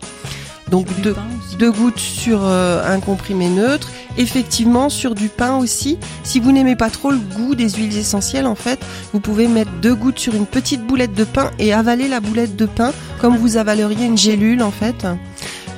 Donc 0.70 0.87
deux, 1.00 1.16
deux 1.58 1.72
gouttes 1.72 1.99
sur 1.99 2.40
euh, 2.44 2.82
un 2.87 3.00
comprimé 3.00 3.49
neutre. 3.49 3.90
Effectivement, 4.16 4.88
sur 4.88 5.14
du 5.14 5.28
pain 5.28 5.56
aussi. 5.56 5.99
Si 6.22 6.40
vous 6.40 6.52
n'aimez 6.52 6.76
pas 6.76 6.90
trop 6.90 7.10
le 7.10 7.18
goût 7.18 7.54
des 7.54 7.70
huiles 7.70 7.96
essentielles, 7.96 8.46
en 8.46 8.54
fait, 8.54 8.78
vous 9.12 9.20
pouvez 9.20 9.49
mettre 9.49 9.70
deux 9.82 9.94
gouttes 9.94 10.18
sur 10.18 10.34
une 10.34 10.46
petite 10.46 10.87
boulette 10.87 11.14
de 11.14 11.25
pain 11.25 11.50
et 11.58 11.72
avaler 11.72 12.06
la 12.06 12.20
boulette 12.20 12.54
de 12.56 12.66
pain 12.66 12.92
comme 13.20 13.37
vous 13.37 13.56
avaleriez 13.56 14.06
une 14.06 14.18
gélule, 14.18 14.62
en 14.62 14.70
fait. 14.70 15.06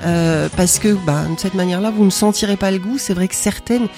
Euh, 0.05 0.49
parce 0.57 0.79
que 0.79 0.89
bah, 1.07 1.23
de 1.33 1.39
cette 1.39 1.55
manière-là, 1.55 1.91
vous 1.91 2.05
ne 2.05 2.11
sentirez 2.11 2.57
pas 2.57 2.71
le 2.71 2.79
goût. 2.79 2.99
C'est 2.99 3.15
vrai 3.15 3.29
que 3.29 3.35
certaines, 3.35 3.89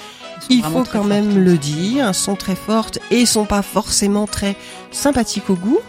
il 0.49 0.63
faut 0.63 0.83
quand 0.83 1.03
même 1.03 1.43
le 1.43 1.57
dire, 1.57 2.13
sont 2.13 2.35
très 2.35 2.55
fortes 2.55 2.99
et 3.11 3.25
sont 3.25 3.45
pas 3.45 3.61
forcément 3.61 4.27
très 4.27 4.55
sympathiques 4.91 5.49
au 5.49 5.55
goût. 5.55 5.79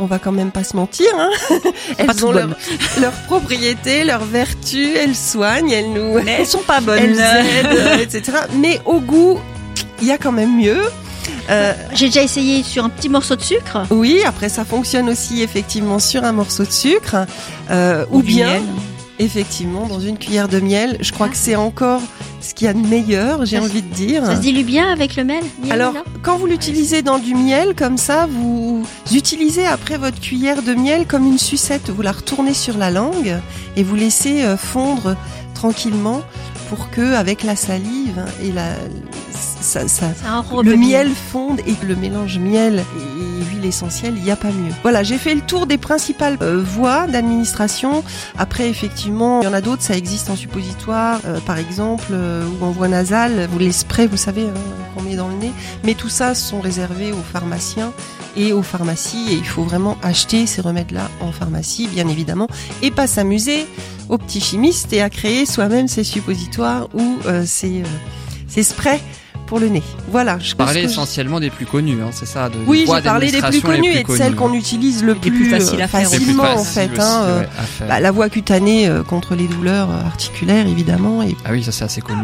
On 0.00 0.06
va 0.06 0.18
quand 0.18 0.32
même 0.32 0.50
pas 0.50 0.64
se 0.64 0.76
mentir. 0.76 1.08
Hein 1.18 1.30
elles 1.98 2.24
ont 2.24 2.32
leur, 2.32 2.48
leurs 3.00 3.12
propriétés, 3.26 4.04
leurs 4.04 4.24
vertus, 4.24 4.96
elles 4.96 5.16
soignent, 5.16 5.70
elles 5.70 5.92
nous, 5.92 6.22
Mais 6.22 6.36
elles 6.40 6.46
sont 6.46 6.62
pas 6.62 6.80
bonnes. 6.80 6.98
elles 6.98 7.20
aident, 7.20 7.78
euh, 7.78 7.98
etc. 7.98 8.38
Mais 8.56 8.80
au 8.86 9.00
goût, 9.00 9.38
il 10.00 10.08
y 10.08 10.12
a 10.12 10.18
quand 10.18 10.32
même 10.32 10.56
mieux. 10.56 10.82
Euh, 11.50 11.72
J'ai 11.92 12.06
déjà 12.06 12.22
essayé 12.22 12.62
sur 12.62 12.84
un 12.84 12.88
petit 12.88 13.08
morceau 13.08 13.36
de 13.36 13.42
sucre. 13.42 13.84
oui, 13.90 14.20
après 14.24 14.48
ça 14.48 14.64
fonctionne 14.64 15.08
aussi 15.08 15.42
effectivement 15.42 15.98
sur 15.98 16.24
un 16.24 16.32
morceau 16.32 16.64
de 16.64 16.70
sucre, 16.70 17.16
euh, 17.70 18.04
ou 18.10 18.22
bien. 18.22 18.62
Effectivement 19.18 19.86
dans 19.86 20.00
une 20.00 20.18
cuillère 20.18 20.48
de 20.48 20.60
miel. 20.60 20.96
Je 21.00 21.12
crois 21.12 21.28
que 21.28 21.36
c'est 21.36 21.56
encore 21.56 22.02
ce 22.40 22.54
qu'il 22.54 22.66
y 22.66 22.68
a 22.68 22.74
de 22.74 22.86
meilleur, 22.86 23.44
j'ai 23.44 23.58
envie 23.58 23.82
de 23.82 23.94
dire. 23.94 24.24
Ça 24.24 24.36
se 24.36 24.40
dilue 24.40 24.64
bien 24.64 24.90
avec 24.90 25.16
le 25.16 25.24
miel, 25.24 25.42
Alors, 25.70 25.94
quand 26.22 26.36
vous 26.36 26.46
l'utilisez 26.46 27.02
dans 27.02 27.18
du 27.18 27.34
miel 27.34 27.74
comme 27.74 27.98
ça, 27.98 28.26
vous 28.26 28.84
utilisez 29.12 29.66
après 29.66 29.98
votre 29.98 30.20
cuillère 30.20 30.62
de 30.62 30.74
miel 30.74 31.06
comme 31.06 31.26
une 31.26 31.38
sucette. 31.38 31.90
Vous 31.90 32.02
la 32.02 32.12
retournez 32.12 32.54
sur 32.54 32.78
la 32.78 32.90
langue 32.90 33.36
et 33.76 33.82
vous 33.82 33.96
laissez 33.96 34.42
euh, 34.42 34.56
fondre 34.56 35.16
tranquillement 35.54 36.22
pour 36.68 36.90
que, 36.90 37.14
avec 37.14 37.42
la 37.42 37.56
salive 37.56 38.24
et 38.42 38.52
la, 38.52 38.74
ça, 39.66 39.88
ça, 39.88 40.06
le 40.62 40.76
miel 40.76 41.10
fonde 41.10 41.60
et 41.66 41.74
le 41.84 41.96
mélange 41.96 42.38
miel 42.38 42.84
et 42.96 43.44
huile 43.44 43.66
essentielle, 43.66 44.14
il 44.16 44.22
n'y 44.22 44.30
a 44.30 44.36
pas 44.36 44.48
mieux. 44.48 44.72
Voilà, 44.82 45.02
j'ai 45.02 45.18
fait 45.18 45.34
le 45.34 45.40
tour 45.40 45.66
des 45.66 45.76
principales 45.76 46.38
euh, 46.40 46.62
voies 46.62 47.06
d'administration. 47.06 48.04
Après, 48.38 48.68
effectivement, 48.68 49.40
il 49.42 49.44
y 49.44 49.48
en 49.48 49.52
a 49.52 49.60
d'autres, 49.60 49.82
ça 49.82 49.96
existe 49.96 50.30
en 50.30 50.36
suppositoire, 50.36 51.20
euh, 51.26 51.40
par 51.40 51.58
exemple, 51.58 52.06
euh, 52.12 52.46
ou 52.60 52.64
en 52.64 52.70
voie 52.70 52.88
nasale, 52.88 53.48
ou 53.54 53.58
les 53.58 53.72
sprays, 53.72 54.06
vous 54.06 54.16
savez, 54.16 54.44
hein, 54.44 54.54
qu'on 54.94 55.02
met 55.02 55.16
dans 55.16 55.28
le 55.28 55.34
nez. 55.34 55.52
Mais 55.84 55.94
tout 55.94 56.08
ça 56.08 56.34
sont 56.34 56.60
réservés 56.60 57.12
aux 57.12 57.24
pharmaciens 57.32 57.92
et 58.36 58.52
aux 58.52 58.62
pharmacies 58.62 59.26
et 59.30 59.34
il 59.34 59.46
faut 59.46 59.62
vraiment 59.62 59.96
acheter 60.02 60.46
ces 60.46 60.60
remèdes-là 60.60 61.10
en 61.20 61.32
pharmacie, 61.32 61.88
bien 61.88 62.06
évidemment, 62.08 62.48
et 62.82 62.90
pas 62.90 63.06
s'amuser 63.06 63.66
au 64.08 64.18
petit 64.18 64.40
chimiste 64.40 64.92
et 64.92 65.02
à 65.02 65.10
créer 65.10 65.46
soi-même 65.46 65.88
ses 65.88 66.04
suppositoires 66.04 66.88
ou 66.94 67.18
euh, 67.26 67.44
ses, 67.44 67.80
euh, 67.80 67.86
ses 68.46 68.62
sprays 68.62 69.00
pour 69.46 69.60
le 69.60 69.68
nez. 69.68 69.82
Voilà. 70.08 70.38
Je 70.38 70.54
que 70.54 70.76
essentiellement 70.78 71.40
des 71.40 71.50
plus 71.50 71.66
connus, 71.66 72.02
hein, 72.02 72.10
c'est 72.12 72.26
ça. 72.26 72.48
De, 72.48 72.56
Oui, 72.66 72.86
j'ai 72.92 73.02
parlé 73.02 73.30
des 73.30 73.40
plus 73.40 73.60
connues 73.60 73.92
et 73.92 74.02
de 74.02 74.16
celles 74.16 74.34
qu'on 74.34 74.52
utilise 74.52 75.02
le 75.02 75.14
plus 75.14 75.30
plus, 75.30 75.50
faciles 75.50 75.80
à 75.80 75.84
euh, 75.84 75.88
faire 75.88 76.00
aussi. 76.00 76.10
C'est 76.10 76.16
plus 76.16 76.34
facilement 76.34 76.60
en 76.60 76.64
fait. 76.64 76.90
aussi, 76.90 77.00
hein, 77.00 77.22
euh, 77.24 77.40
ouais, 77.40 77.48
à 77.58 77.62
faire. 77.62 77.88
bah, 77.88 78.00
la 78.00 78.10
voie 78.10 78.28
cutanée 78.28 78.88
euh, 78.88 79.02
contre 79.02 79.34
les 79.34 79.46
douleurs 79.46 79.90
euh, 79.90 80.04
articulaires 80.04 80.66
évidemment 80.66 81.22
et 81.22 81.36
Ah 81.44 81.50
oui, 81.52 81.62
ça 81.62 81.72
c'est 81.72 81.84
assez 81.84 82.00
connu. 82.00 82.20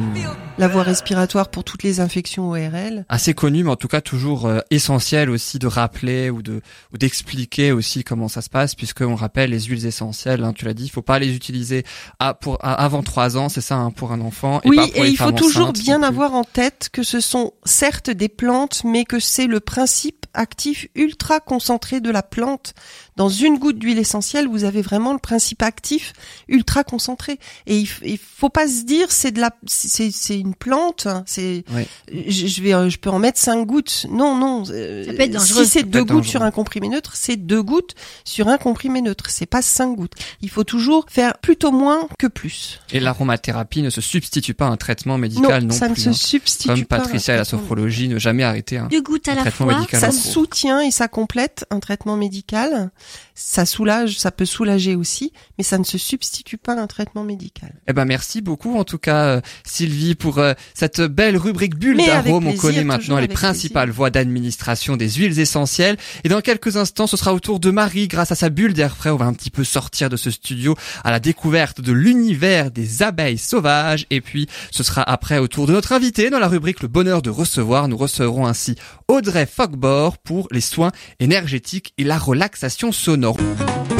La 0.58 0.68
voie 0.68 0.82
respiratoire 0.82 1.48
pour 1.50 1.64
toutes 1.64 1.82
les 1.82 2.00
infections 2.00 2.50
ORL. 2.50 3.04
Assez 3.08 3.34
connu, 3.34 3.64
mais 3.64 3.70
en 3.70 3.76
tout 3.76 3.88
cas 3.88 4.00
toujours 4.00 4.46
euh, 4.46 4.60
essentiel 4.70 5.30
aussi 5.30 5.58
de 5.58 5.66
rappeler 5.66 6.30
ou 6.30 6.42
de 6.42 6.60
ou 6.92 6.98
d'expliquer 6.98 7.72
aussi 7.72 8.04
comment 8.04 8.28
ça 8.28 8.42
se 8.42 8.50
passe, 8.50 8.74
puisque 8.74 9.00
on 9.00 9.14
rappelle 9.14 9.50
les 9.50 9.60
huiles 9.60 9.86
essentielles. 9.86 10.44
Hein, 10.44 10.52
tu 10.52 10.64
l'as 10.64 10.74
dit, 10.74 10.84
il 10.84 10.90
faut 10.90 11.02
pas 11.02 11.18
les 11.18 11.34
utiliser 11.34 11.84
à, 12.18 12.34
pour 12.34 12.58
à- 12.64 12.74
avant 12.74 13.02
trois 13.02 13.36
ans, 13.36 13.48
c'est 13.48 13.60
ça, 13.60 13.76
hein, 13.76 13.90
pour 13.90 14.12
un 14.12 14.20
enfant. 14.20 14.60
Oui, 14.64 14.76
et, 14.76 14.80
pas 14.80 14.86
pour 14.86 14.96
et 14.96 15.02
les 15.04 15.10
il 15.10 15.16
faut 15.16 15.32
toujours 15.32 15.72
bien 15.72 16.02
avoir 16.02 16.34
en 16.34 16.44
tête 16.44 16.90
que 16.92 17.02
ce 17.02 17.20
sont 17.20 17.52
certes 17.64 18.10
des 18.10 18.28
plantes, 18.28 18.82
mais 18.84 19.04
que 19.04 19.20
c'est 19.20 19.46
le 19.46 19.60
principe 19.60 20.26
actif 20.34 20.88
ultra 20.94 21.40
concentré 21.40 22.00
de 22.00 22.10
la 22.10 22.22
plante. 22.22 22.74
Dans 23.16 23.28
une 23.28 23.58
goutte 23.58 23.78
d'huile 23.78 23.98
essentielle, 23.98 24.48
vous 24.48 24.64
avez 24.64 24.80
vraiment 24.82 25.12
le 25.12 25.18
principe 25.18 25.62
actif 25.62 26.12
ultra 26.48 26.82
concentré. 26.84 27.38
Et 27.66 27.78
il, 27.78 27.88
il 28.04 28.18
faut 28.18 28.48
pas 28.48 28.66
se 28.66 28.84
dire 28.84 29.10
c'est 29.12 29.32
de 29.32 29.40
la, 29.40 29.50
c'est 29.66 30.10
c'est 30.10 30.38
une 30.38 30.54
plante. 30.54 31.06
hein, 31.06 31.22
C'est, 31.26 31.64
Ouais. 31.74 31.86
je, 32.10 32.46
je 32.46 32.62
vais, 32.62 32.72
euh, 32.74 32.88
je 32.88 32.98
peux 32.98 33.10
en 33.10 33.18
mettre 33.18 33.38
cinq 33.38 33.66
gouttes. 33.66 34.06
Non, 34.10 34.34
non. 34.36 34.64
euh, 34.70 35.04
Ça 35.04 35.12
peut 35.12 35.20
être 35.20 35.30
dangereux. 35.32 35.64
Si 35.64 35.70
c'est 35.70 35.78
Ça 35.80 35.84
peut 35.84 35.90
deux 35.90 35.98
être 36.00 36.04
gouttes 36.06 36.16
dangereux. 36.16 36.30
sur 36.30 36.42
un 36.42 36.50
comprimé 36.50 36.88
neutre, 36.88 37.12
c'est 37.14 37.36
deux 37.36 37.62
gouttes 37.62 37.94
sur 38.24 38.48
un 38.48 38.56
comprimé 38.58 39.02
neutre. 39.02 39.26
C'est 39.28 39.46
pas 39.46 39.62
cinq 39.62 39.94
gouttes. 39.94 40.14
Il 40.40 40.48
faut 40.50 40.64
toujours 40.64 41.04
faire 41.10 41.36
plutôt 41.38 41.70
moins 41.70 42.08
que 42.18 42.26
plus. 42.26 42.80
Et 42.92 43.00
l'aromathérapie 43.00 43.82
ne 43.82 43.90
se 43.90 44.00
substitue 44.00 44.54
pas 44.54 44.66
à 44.66 44.70
un 44.70 44.76
traitement 44.76 45.18
médical 45.18 45.64
non, 45.64 45.74
ça 45.74 45.86
plus. 45.88 45.98
ne 45.98 46.04
se 46.04 46.08
hein. 46.08 46.12
substitue 46.14 46.68
Comme 46.68 46.84
pas. 46.86 46.96
un 46.96 47.00
Patricia 47.00 47.34
et 47.34 47.36
la 47.36 47.44
sophrologie, 47.44 48.08
ne 48.08 48.18
jamais 48.18 48.42
arrêter 48.42 48.78
un, 48.78 48.86
Deux 48.88 49.02
gouttes 49.02 49.28
à 49.28 49.32
un 49.32 49.34
la 49.34 49.40
traitement 49.42 49.66
fois. 49.66 49.78
médical 49.80 50.00
Ça 50.00 50.12
soutient 50.12 50.80
et 50.80 50.90
ça 50.90 51.08
complète 51.08 51.66
un 51.70 51.80
traitement 51.80 52.16
médical. 52.16 52.90
Ça 53.34 53.64
soulage, 53.64 54.18
ça 54.18 54.30
peut 54.30 54.44
soulager 54.44 54.94
aussi, 54.94 55.32
mais 55.56 55.64
ça 55.64 55.78
ne 55.78 55.84
se 55.84 55.96
substitue 55.96 56.58
pas 56.58 56.74
à 56.74 56.80
un 56.80 56.86
traitement 56.86 57.24
médical. 57.24 57.72
Eh 57.88 57.92
ben 57.92 58.04
merci 58.04 58.42
beaucoup 58.42 58.76
en 58.76 58.84
tout 58.84 58.98
cas 58.98 59.24
euh, 59.24 59.40
Sylvie 59.64 60.14
pour 60.14 60.38
euh, 60.38 60.52
cette 60.74 61.00
belle 61.00 61.36
rubrique 61.36 61.76
bulle 61.76 61.96
d'arôme. 61.96 62.46
On 62.46 62.56
connaît 62.56 62.84
maintenant 62.84 63.18
les 63.18 63.28
principales 63.28 63.84
plaisir. 63.84 63.96
voies 63.96 64.10
d'administration 64.10 64.96
des 64.96 65.08
huiles 65.10 65.38
essentielles. 65.38 65.96
Et 66.24 66.28
dans 66.28 66.40
quelques 66.40 66.76
instants, 66.76 67.06
ce 67.06 67.16
sera 67.16 67.32
au 67.32 67.40
tour 67.40 67.58
de 67.58 67.70
Marie 67.70 68.08
grâce 68.08 68.32
à 68.32 68.34
sa 68.34 68.50
bulle 68.50 68.74
d'air 68.74 68.96
frais. 68.96 69.10
On 69.10 69.16
va 69.16 69.26
un 69.26 69.32
petit 69.34 69.50
peu 69.50 69.64
sortir 69.64 70.10
de 70.10 70.16
ce 70.16 70.30
studio 70.30 70.76
à 71.02 71.10
la 71.10 71.20
découverte 71.20 71.80
de 71.80 71.92
l'univers 71.92 72.70
des 72.70 73.02
abeilles 73.02 73.38
sauvages. 73.38 74.06
Et 74.10 74.20
puis 74.20 74.46
ce 74.70 74.82
sera 74.82 75.02
après 75.02 75.38
au 75.38 75.48
tour 75.48 75.66
de 75.66 75.72
notre 75.72 75.92
invité 75.92 76.30
dans 76.30 76.38
la 76.38 76.48
rubrique 76.48 76.82
Le 76.82 76.88
bonheur 76.88 77.22
de 77.22 77.30
recevoir. 77.30 77.88
Nous 77.88 77.96
recevrons 77.96 78.46
ainsi 78.46 78.76
Audrey 79.08 79.46
Fogbor 79.46 80.18
pour 80.18 80.48
les 80.50 80.60
soins 80.60 80.92
énergétiques 81.18 81.94
et 81.98 82.04
la 82.04 82.18
relaxation 82.18 82.91
sonore. 82.92 83.91